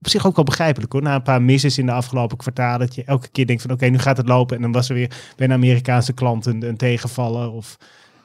[0.00, 1.02] op zich ook wel begrijpelijk hoor.
[1.02, 2.86] Na een paar misses in de afgelopen kwartalen.
[2.86, 4.56] Dat je elke keer denkt van oké, nu gaat het lopen.
[4.56, 7.50] En dan was er weer bij een Amerikaanse klant een, een tegenvaller.
[7.50, 7.76] Of,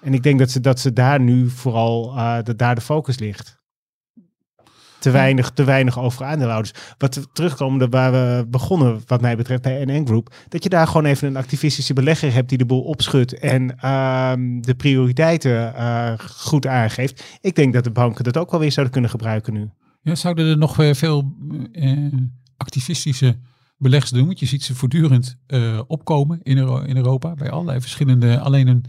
[0.02, 3.20] en ik denk dat ze, dat ze daar nu vooral, eh, dat daar de focus
[3.20, 3.60] ligt.
[5.00, 6.74] Te weinig, te weinig over aandeelhouders.
[6.98, 10.34] Wat we terugkomen waar we begonnen, wat mij betreft, bij NN Group.
[10.50, 14.62] Dat je daar gewoon even een activistische belegger hebt die de boel opschudt en ehm,
[14.62, 17.24] de prioriteiten eh, goed aangeeft.
[17.42, 19.70] Ik denk dat de banken dat ook wel weer zouden kunnen gebruiken nu.
[20.02, 21.36] Ja, zouden er nog veel
[21.72, 21.98] eh,
[22.58, 23.38] activistische
[23.78, 24.26] beleggers doen?
[24.26, 25.38] Want je ziet ze voortdurend
[25.88, 28.40] opkomen in, Euro- in Europa bij allerlei verschillende.
[28.40, 28.86] Alleen een,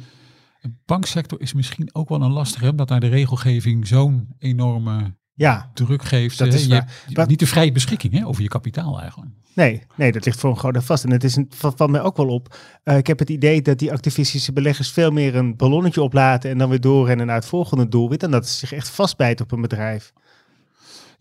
[0.62, 5.70] een banksector is misschien ook wel een lastige, omdat daar de regelgeving zo'n enorme Ja,
[5.74, 6.38] druk geeft.
[6.38, 9.30] Dat is je hebt niet de vrije beschikking hè, over je kapitaal eigenlijk.
[9.54, 11.04] Nee, nee, dat ligt voor een groot vast.
[11.04, 12.56] En het is een, valt mij ook wel op.
[12.82, 16.58] Eh, ik heb het idee dat die activistische beleggers veel meer een ballonnetje oplaten en
[16.58, 18.22] dan weer doorrennen naar het volgende doelwit.
[18.22, 20.12] En dat het zich echt vastbijt op een bedrijf.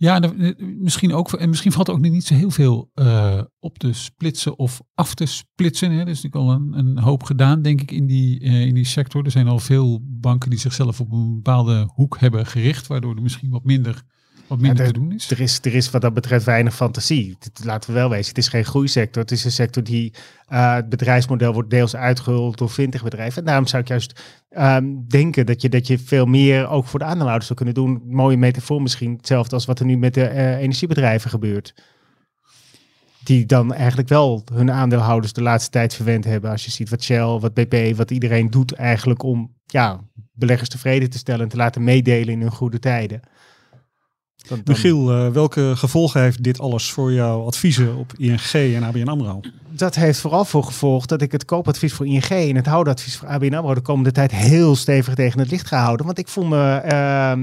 [0.02, 3.78] Ja, en, misschien ook, en misschien valt er ook niet zo heel veel eh, op
[3.78, 5.92] te splitsen of af te splitsen.
[5.92, 6.00] Hè.
[6.00, 8.86] Er is natuurlijk al een, een hoop gedaan, denk ik, in die, eh, in die
[8.86, 9.26] sector.
[9.26, 13.22] Er zijn al veel banken die zichzelf op een bepaalde hoek hebben gericht, waardoor er
[13.22, 14.04] misschien wat minder,
[14.52, 15.32] wat minder Ja, te doen is.
[15.32, 17.36] Er is, er is wat dat betreft weinig fantasie.
[17.40, 19.22] Dit- laten we wel wezen, het is geen groeisector.
[19.22, 20.14] Het is een sector die,
[20.48, 23.40] eh, het bedrijfsmodel wordt deels uitgehuld door 20 bedrijven.
[23.40, 27.00] En daarom zou ik juist ehm, denken dat je, dat je veel meer ook voor
[27.00, 28.02] de aandeelhouders zou kunnen doen.
[28.06, 31.74] Mooie metafoor misschien, hetzelfde als wat er nu met de eh, energiebedrijven gebeurt.
[33.24, 36.52] Die dan eigenlijk wel hun aandeelhouders de laatste tijd verwend hebben.
[36.52, 40.00] Als je ziet wat Shell, wat BP, wat iedereen doet eigenlijk om ja,
[40.32, 43.22] beleggers tevreden te stellen en te laten meedelen in hun goede tijden.
[44.48, 48.84] Dan- dan- Michiel, eh, welke gevolgen heeft dit alles voor jouw adviezen op ING en
[48.84, 49.40] ABN AMRO?
[49.76, 53.28] dat heeft vooral voor gevolg dat ik het koopadvies voor ING en het houdeadvies voor
[53.28, 56.06] ABN AMRO de komende tijd heel stevig tegen het licht ga houden.
[56.06, 57.42] Want ik voel me, ehm,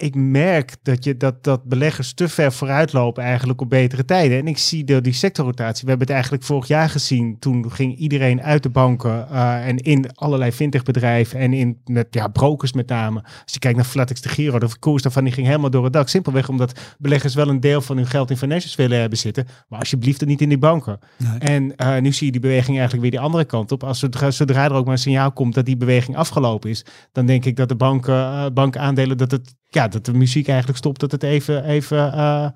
[0.00, 4.38] ik merk dat, je, dat, dat beleggers te ver vooruit lopen eigenlijk op betere tijden.
[4.38, 5.82] En ik zie de, die sectorrotatie.
[5.82, 7.36] We hebben het eigenlijk vorig jaar gezien.
[7.38, 12.28] Toen ging iedereen uit de banken eh, en in allerlei fintechbedrijven en in met, ja,
[12.28, 13.22] brokers met name.
[13.22, 15.92] Als je kijkt naar Flatex de Giro, de koers daarvan die ging helemaal door het
[15.92, 16.08] dak.
[16.08, 19.46] Simpelweg omdat beleggers wel een deel van hun geld in financials willen hebben zitten.
[19.68, 20.98] Maar alsjeblieft het niet in die banken.
[21.16, 21.38] Nee.
[21.38, 23.84] En eh, nu zie je die beweging eigenlijk weer die andere kant op.
[23.84, 27.26] Als zodra, zodra er ook maar een signaal komt dat die beweging afgelopen is, dan
[27.26, 31.00] denk ik dat de banken, uh, bankaandelen, dat het ja, dat de muziek eigenlijk stopt,
[31.00, 32.48] dat het even, even uh,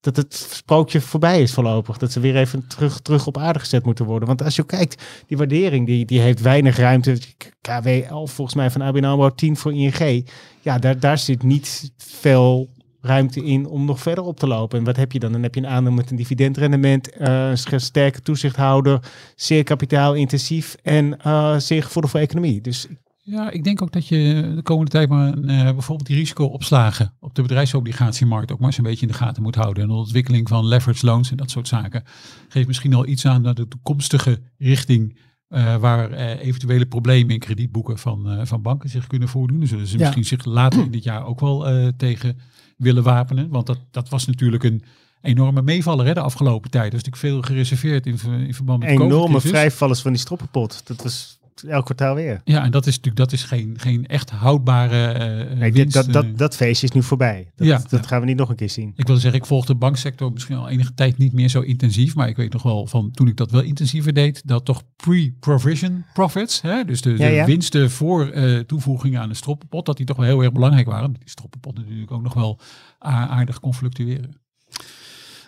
[0.00, 1.98] dat het sprookje voorbij is voorlopig.
[1.98, 4.28] Dat ze weer even terug, terug op aarde gezet moeten worden.
[4.28, 7.18] Want als je kijkt, die waardering, die, die heeft weinig ruimte.
[7.60, 10.28] KW 11 volgens mij van ABN AMRO 10 voor ING.
[10.60, 12.68] Ja, daar, daar zit niet veel
[13.00, 14.78] ruimte in om nog verder op te lopen.
[14.78, 15.32] En wat heb je dan?
[15.32, 19.00] Dan heb je een aandeel met een dividendrendement, uh, een sterke toezichthouder,
[19.34, 22.60] zeer kapitaalintensief en uh, zeer gevoelig voor economie.
[22.60, 22.86] Dus
[23.26, 27.34] ja, ik denk ook dat je de komende tijd maar uh, bijvoorbeeld die risicoopslagen op
[27.34, 29.82] de bedrijfsobligatiemarkt ook maar eens een beetje in de gaten moet houden.
[29.82, 32.04] En de ontwikkeling van leverage loans en dat soort zaken
[32.48, 35.18] geeft misschien al iets aan naar de toekomstige richting
[35.48, 39.58] uh, waar uh, eventuele problemen in kredietboeken van, van banken zich kunnen voordoen.
[39.58, 40.04] Dan zullen ze ja.
[40.04, 42.38] misschien zich later in dit jaar ook wel tegen
[42.76, 43.48] willen wapenen.
[43.48, 44.82] Want dat, dat was natuurlijk een
[45.20, 46.90] enorme meevaller hè, de afgelopen tijd.
[46.90, 50.86] Dus natuurlijk veel gereserveerd in, in verband met Enorme vrijvallers van die stroppenpot.
[50.86, 52.40] Dat was elk kwartaal weer.
[52.44, 56.38] Ja, en dat is natuurlijk dat is geen, geen echt houdbare uh, nee, dat, dat,
[56.38, 57.50] dat feestje is nu voorbij.
[57.56, 58.92] Dat, Ja, dat gaan we niet nog een keer zien.
[58.96, 62.14] Ik wil zeggen, ik volg de banksector misschien al enige tijd niet meer zo intensief.
[62.14, 66.04] Maar ik weet nog wel van toen ik dat wel intensiever deed, dat toch pre-provision
[66.12, 67.44] profits, hè, dus de, Ja, de ja.
[67.44, 71.12] winsten voor eh, toevoegingen aan de stroppenpot, dat die toch wel heel erg belangrijk waren.
[71.12, 72.60] Die stroppenpot natuurlijk ook nog wel
[72.98, 74.43] aardig kon fluctueren.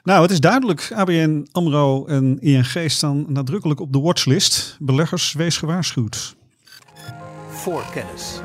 [0.06, 0.90] Nou, het is duidelijk.
[0.94, 4.76] ABN, AMRO en ING staan nadrukkelijk op de watchlist.
[4.80, 6.36] Beleggers, wees gewaarschuwd.
[7.48, 8.40] Voor kennis.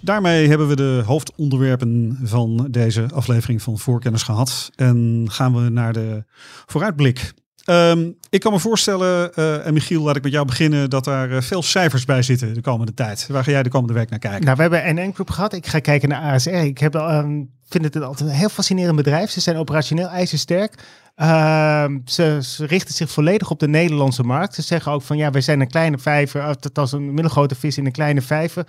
[0.00, 4.70] Daarmee hebben we de hoofdonderwerpen van deze aflevering van Voorkennis gehad.
[4.74, 6.24] En gaan we naar de
[6.66, 7.32] vooruitblik.
[7.68, 11.40] Ehm, ik kan me voorstellen, eh, Michiel, laat ik met jou beginnen, dat daar eh,
[11.40, 13.26] veel cijfers bij zitten de komende tijd.
[13.26, 14.44] Waar ga jij de komende week naar kijken?
[14.44, 15.52] Nou, we hebben NN Group gehad.
[15.52, 16.48] Ik ga kijken naar ASR.
[16.50, 19.30] Ik heb, ehm, vind het altijd een heel fascinerend bedrijf.
[19.30, 20.74] Ze zijn operationeel ijzersterk.
[21.14, 24.54] Ehm, ze, ze richten zich volledig op de Nederlandse markt.
[24.54, 27.86] Ze zeggen ook van ja, wij zijn een kleine vijver, althans een middelgrote vis in
[27.86, 28.66] een kleine vijver.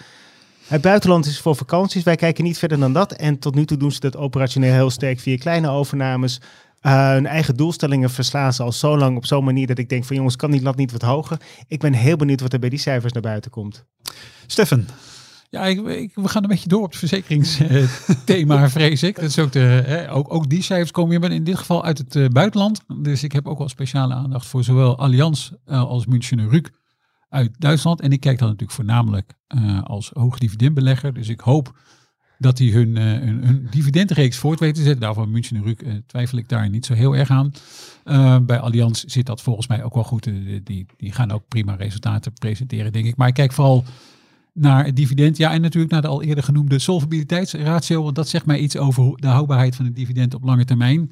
[0.68, 2.04] Het buitenland is voor vakanties.
[2.04, 3.12] Wij kijken niet verder dan dat.
[3.12, 6.41] En tot nu toe doen ze dat operationeel heel sterk via kleine overnames.
[6.82, 10.05] Uh, hun eigen doelstellingen verslaan ze al zo lang op zo'n manier dat ik denk
[10.05, 11.38] van jongens, kan die lat niet wat hoger?
[11.67, 13.86] Ik ben heel benieuwd wat er bij die cijfers naar buiten komt.
[14.47, 14.86] Stefan,
[15.49, 19.15] Ja, ik, ik- we gaan een beetje door op het verzekeringsthema, vrees ik.
[19.15, 21.84] Dat is ook, de, hè, ook, ook die cijfers komen hier, maar in dit geval
[21.84, 22.82] uit het eh, buitenland.
[23.01, 26.69] Dus ik heb ook wel speciale aandacht voor zowel Allianz eh, als München Rück
[27.30, 28.01] uit Duitsland.
[28.01, 31.13] En ik kijk dan natuurlijk voornamelijk eh, als hoogdividendbelegger.
[31.13, 31.77] Dus ik hoop
[32.41, 35.01] dat die hun, eh, hun, dividendreeks voort weten te zetten.
[35.01, 37.51] Daarvan München Rück eh, twijfel ik daar niet zo heel erg aan.
[38.03, 40.23] Eh, bij Allianz zit dat volgens mij ook wel goed.
[40.63, 43.15] Die, die gaan ook prima resultaten presenteren, denk ik.
[43.15, 43.83] Maar ik kijk vooral
[44.53, 45.37] naar het dividend.
[45.37, 48.03] Ja, en natuurlijk naar de al eerder genoemde solvabiliteitsratio.
[48.03, 51.11] Want dat zegt mij iets over de houdbaarheid van het dividend op lange termijn.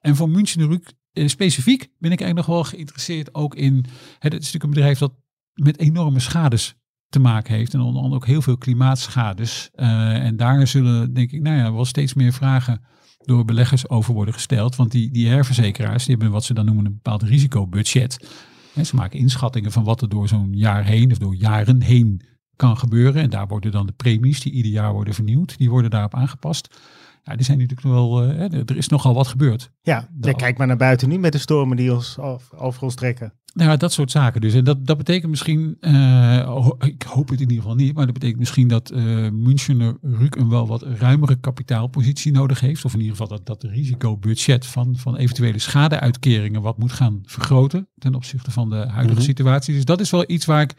[0.00, 3.84] En voor München eh, specifiek ben ik eigenlijk nog wel geïnteresseerd ook in...
[4.18, 5.12] Het is natuurlijk een bedrijf dat
[5.54, 6.74] met enorme schades
[7.16, 7.74] te maken heeft.
[7.74, 9.70] En onder andere ook heel veel klimaatschades.
[9.74, 12.80] Eh, en daar zullen, denk ik, nou ja, wel steeds meer vragen
[13.24, 14.76] door beleggers over worden gesteld.
[14.76, 18.28] Want die, die herverzekeraars, die hebben wat ze dan noemen een bepaald risicobudget.
[18.74, 22.20] En ze maken inschattingen van wat er door zo'n jaar heen of door jaren heen
[22.56, 23.22] kan gebeuren.
[23.22, 26.80] En daar worden dan de premies die ieder jaar worden vernieuwd, die worden daarop aangepast.
[27.28, 29.70] Ja, die zijn natuurlijk wel, eh, er is nogal wat gebeurd.
[29.82, 33.32] Ja, kijk maar naar buiten nu met de stormen die ons over, ons trekken.
[33.54, 34.54] Nou, dat soort zaken dus.
[34.54, 38.14] En dat, dat betekent misschien, eh, ik hoop het in ieder geval niet, maar dat
[38.14, 42.84] betekent misschien dat eh Münchener Rück een wel wat ruimere kapitaalpositie nodig heeft.
[42.84, 47.20] Of in ieder geval dat, dat de risicobudget van, van eventuele schadeuitkeringen wat moet gaan
[47.24, 49.26] vergroten ten opzichte van de huidige Mhm.
[49.28, 49.74] situatie.
[49.74, 50.74] Dus dat is wel iets waar ik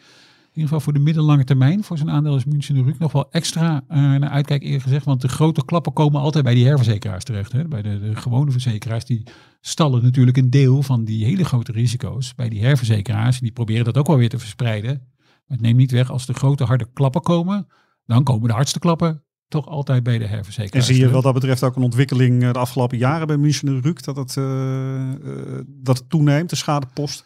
[0.58, 3.32] in ieder geval voor de middellange termijn, voor zijn aandeel is Münchener Rück nog wel
[3.32, 5.06] extra eh, naar uitkijk eerlijk gezegd.
[5.06, 7.52] Want de grote klappen komen altijd bij die herverzekeraars terecht.
[7.52, 7.68] Hè?
[7.68, 9.24] Bij de, de gewone verzekeraars die
[9.62, 13.40] stallen natuurlijk een deel van die hele grote risico's bij die herverzekeraars.
[13.40, 15.02] Die proberen dat ook wel weer te verspreiden.
[15.18, 17.68] Maar het neemt niet weg, als de grote harde klappen komen,
[18.06, 20.86] dan komen de hardste klappen toch altijd bij de en herverzekeraars.
[20.86, 24.04] zie je wat dat betreft ook een ontwikkeling eh, de afgelopen jaren bij München Rück,
[24.04, 27.26] dat het, eh, dat het toeneemt, de schadepost?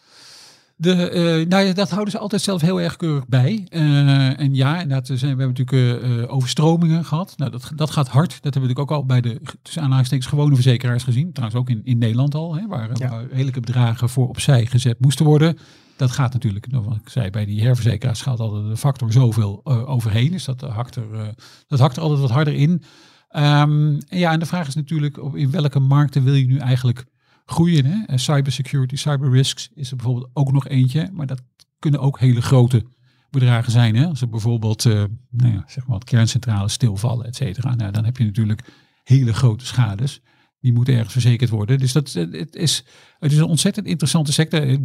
[0.82, 3.66] De, eh, nou ja, dat houden ze altijd zelf heel erg keurig bij.
[3.68, 7.34] Eh, en ja, inderdaad, er we hebben natuurlijk eh, overstromingen gehad.
[7.36, 8.30] Nou, dat, dat gaat hard.
[8.30, 11.32] Dat hebben we natuurlijk ook al bij de tussen aanhalingstekens gewone verzekeraars gezien.
[11.32, 13.08] Trouwens ook in, in Nederland al, hè, waar, Ja.
[13.08, 15.58] waar redelijke bedragen voor opzij gezet moesten worden.
[15.96, 19.60] dat gaat natuurlijk, nou, wat ik zei, bij die herverzekeraars gaat altijd de factor zoveel
[19.64, 20.30] overheen.
[20.30, 21.34] Dus dat hakt, er,
[21.66, 22.70] dat hakt er altijd wat harder in.
[22.70, 27.04] Um, en ja, en de vraag is natuurlijk, in welke markten wil je nu eigenlijk
[27.52, 27.84] groeien?
[27.84, 28.18] Hè?
[28.18, 31.10] Cybersecurity, cyber risks is er bijvoorbeeld ook nog eentje.
[31.12, 31.42] Maar dat
[31.78, 32.84] kunnen ook hele grote
[33.32, 33.96] bedragen zijn.
[33.96, 34.06] Hè?
[34.06, 37.74] Als er bijvoorbeeld uh, nou ja, zeg maar wat kerncentrales stilvallen, et cetera.
[37.74, 38.64] Nou, dan heb je natuurlijk
[39.04, 40.20] hele grote schades.
[40.60, 41.78] Die moeten ergens verzekerd worden.
[41.78, 42.84] Dus dat, het, is,
[43.18, 44.60] het is een ontzettend interessante sector.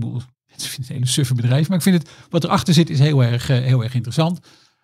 [0.48, 1.68] Het is een hele suffe bedrijf.
[1.68, 4.40] Maar ik vind het, wat erachter zit, is heel erg, heel erg interessant.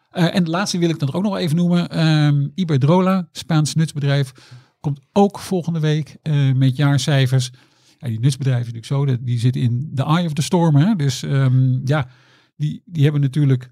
[0.10, 2.08] En de laatste wil ik dan ook nog even noemen.
[2.08, 4.32] Um, Iberdrola, Spaans nutsbedrijf,
[4.80, 6.18] komt ook volgende week
[6.56, 7.52] met jaarcijfers.
[8.04, 10.76] Die nutsbedrijven natuurlijk zo, die zitten in de eye of the storm.
[10.76, 10.96] Hè?
[10.96, 12.08] Dus um, ja,
[12.56, 13.70] die, die hebben natuurlijk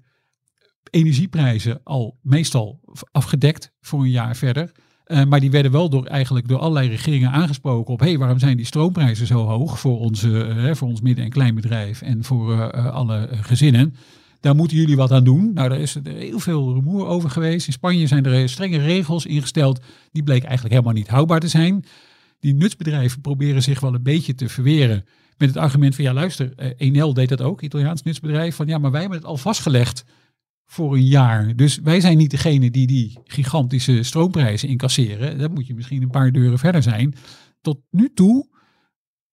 [0.90, 2.80] energieprijzen al meestal
[3.12, 4.72] afgedekt voor een jaar verder.
[5.06, 8.00] Uh, maar die werden wel door, eigenlijk door allerlei regeringen aangesproken op...
[8.00, 11.30] hé, hey, waarom zijn die stroomprijzen zo hoog voor, onze, uh, voor ons midden- en
[11.30, 13.94] kleinbedrijf en voor uh, alle gezinnen?
[14.40, 15.52] Daar moeten jullie wat aan doen.
[15.54, 17.66] Nou, daar is er heel veel rumoer over geweest.
[17.66, 19.80] In Spanje zijn er strenge regels ingesteld.
[20.12, 21.84] Die bleken eigenlijk helemaal niet houdbaar te zijn.
[22.42, 25.04] Die nutsbedrijven proberen zich wel een beetje te verweren
[25.36, 28.90] met het argument van ja, luister, Enel deed dat ook, Italiaans nutsbedrijf, van ja, maar
[28.90, 30.04] wij hebben het al vastgelegd
[30.64, 31.56] voor een jaar.
[31.56, 35.38] Dus wij zijn niet degene die die gigantische stroomprijzen incasseren.
[35.38, 37.14] Dan moet je misschien een paar deuren verder zijn.
[37.60, 38.48] Tot nu toe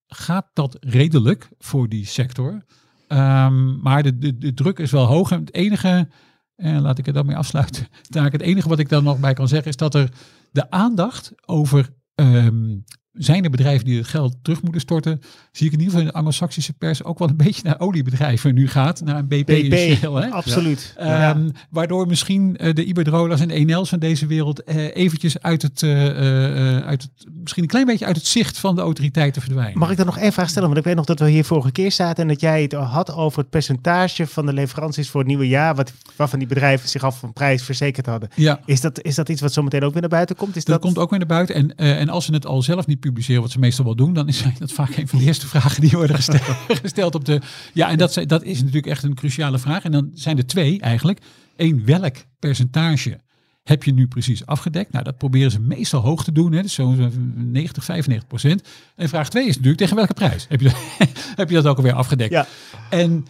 [0.08, 2.64] gaat dat redelijk voor die sector.
[3.08, 5.32] Um, maar de, de, de, druk is wel hoog.
[5.32, 6.10] En het enige,
[6.56, 7.88] eh, laat ik het dan mee afsluiten.
[8.10, 10.10] Het enige wat ik dan nog bij kan zeggen is dat er
[10.52, 12.84] de aandacht over um,
[13.14, 15.22] zijn er bedrijven die het geld terug moeten storten?
[15.52, 18.54] Zie ik in ieder geval in de Anglo-Saxische pers ook wel een beetje naar oliebedrijven
[18.54, 19.02] nu gaat.
[19.02, 20.12] Naar een BP, BP en Shell.
[20.12, 20.30] Hè?
[20.30, 20.94] Absoluut.
[20.98, 21.36] Ja.
[21.36, 25.82] Um, waardoor misschien uh, de Iberdrola's en Enels van deze wereld uh, eventjes uit het,
[25.82, 29.80] uh, uit het, misschien een klein beetje uit het zicht van de autoriteiten verdwijnen.
[29.80, 30.68] Mag ik dan nog één vraag stellen?
[30.68, 33.14] Want ik weet nog dat we hier vorige keer zaten en dat jij het had
[33.14, 37.04] over het percentage van de leveranties voor het nieuwe jaar, wat, waarvan die bedrijven zich
[37.04, 38.30] af van prijs verzekerd hadden.
[38.36, 38.60] Ja.
[38.66, 40.56] Is, dat, is dat iets wat zometeen ook weer naar buiten komt?
[40.56, 41.56] Is dat, dat komt ook weer naar buiten.
[41.56, 44.28] En, en als ze het al zelf niet publiceren, wat ze meestal wel doen, dan
[44.28, 47.42] is dat vaak een van de eerste vragen die worden gesteld, gesteld op de.
[47.74, 49.84] Ja, en dat, dat is natuurlijk echt een cruciale vraag.
[49.84, 51.20] En dan zijn er twee eigenlijk.
[51.56, 53.20] Eén, welk percentage
[53.64, 54.92] heb je nu precies afgedekt?
[54.92, 58.68] Nou, dat proberen ze meestal hoog te doen, hè, dus zo'n 90, 95 procent.
[58.96, 60.72] En vraag twee is natuurlijk, tegen welke prijs heb je,
[61.36, 62.32] heb je dat ook alweer afgedekt?
[62.32, 62.48] Ja.
[62.90, 63.26] En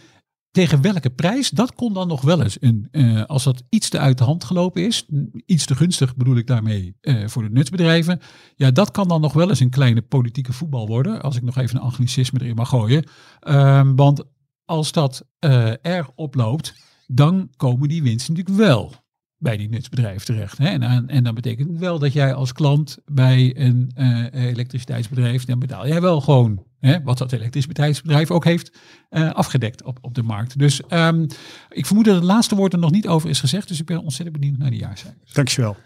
[0.50, 2.56] tegen welke prijs, dat kon dan nog wel eens.
[2.60, 5.06] Een, uh, als dat iets te uit de hand gelopen is,
[5.46, 8.20] iets te gunstig bedoel ik daarmee uh, voor de nutsbedrijven.
[8.54, 11.22] Ja, dat kan dan nog wel eens een kleine politieke voetbal worden.
[11.22, 13.04] Als ik nog even een anglicisme erin mag gooien.
[13.48, 14.24] Uh, want
[14.64, 16.74] als dat uh, erg oploopt,
[17.06, 18.94] dan komen die winsten natuurlijk wel
[19.36, 20.58] bij die nutsbedrijven terecht.
[20.58, 20.66] Hè?
[20.66, 23.92] En, en dat betekent wel dat jij als klant bij een
[24.32, 26.64] elektriciteitsbedrijf, dan betaal jij wel gewoon
[27.04, 28.72] Wat dat elektriciteitsbedrijf ook heeft
[29.10, 30.58] uh, afgedekt op, op de markt.
[30.58, 31.26] Dus um,
[31.70, 33.68] ik vermoed dat het laatste woord er nog niet over is gezegd.
[33.68, 35.32] Dus ik ben ontzettend benieuwd naar de jaarcijfers.
[35.32, 35.76] Dankjewel.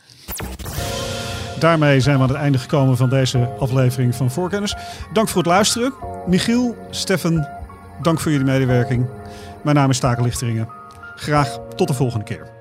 [1.58, 4.74] Daarmee zijn we aan het einde gekomen van deze aflevering van Voorkennis.
[5.12, 5.92] Dank voor het luisteren.
[6.26, 7.48] Michiel, Steffen,
[8.02, 9.06] dank voor jullie medewerking.
[9.64, 10.68] Mijn naam is Taken Lichteringen.
[11.16, 12.53] Graag tot de volgende keer.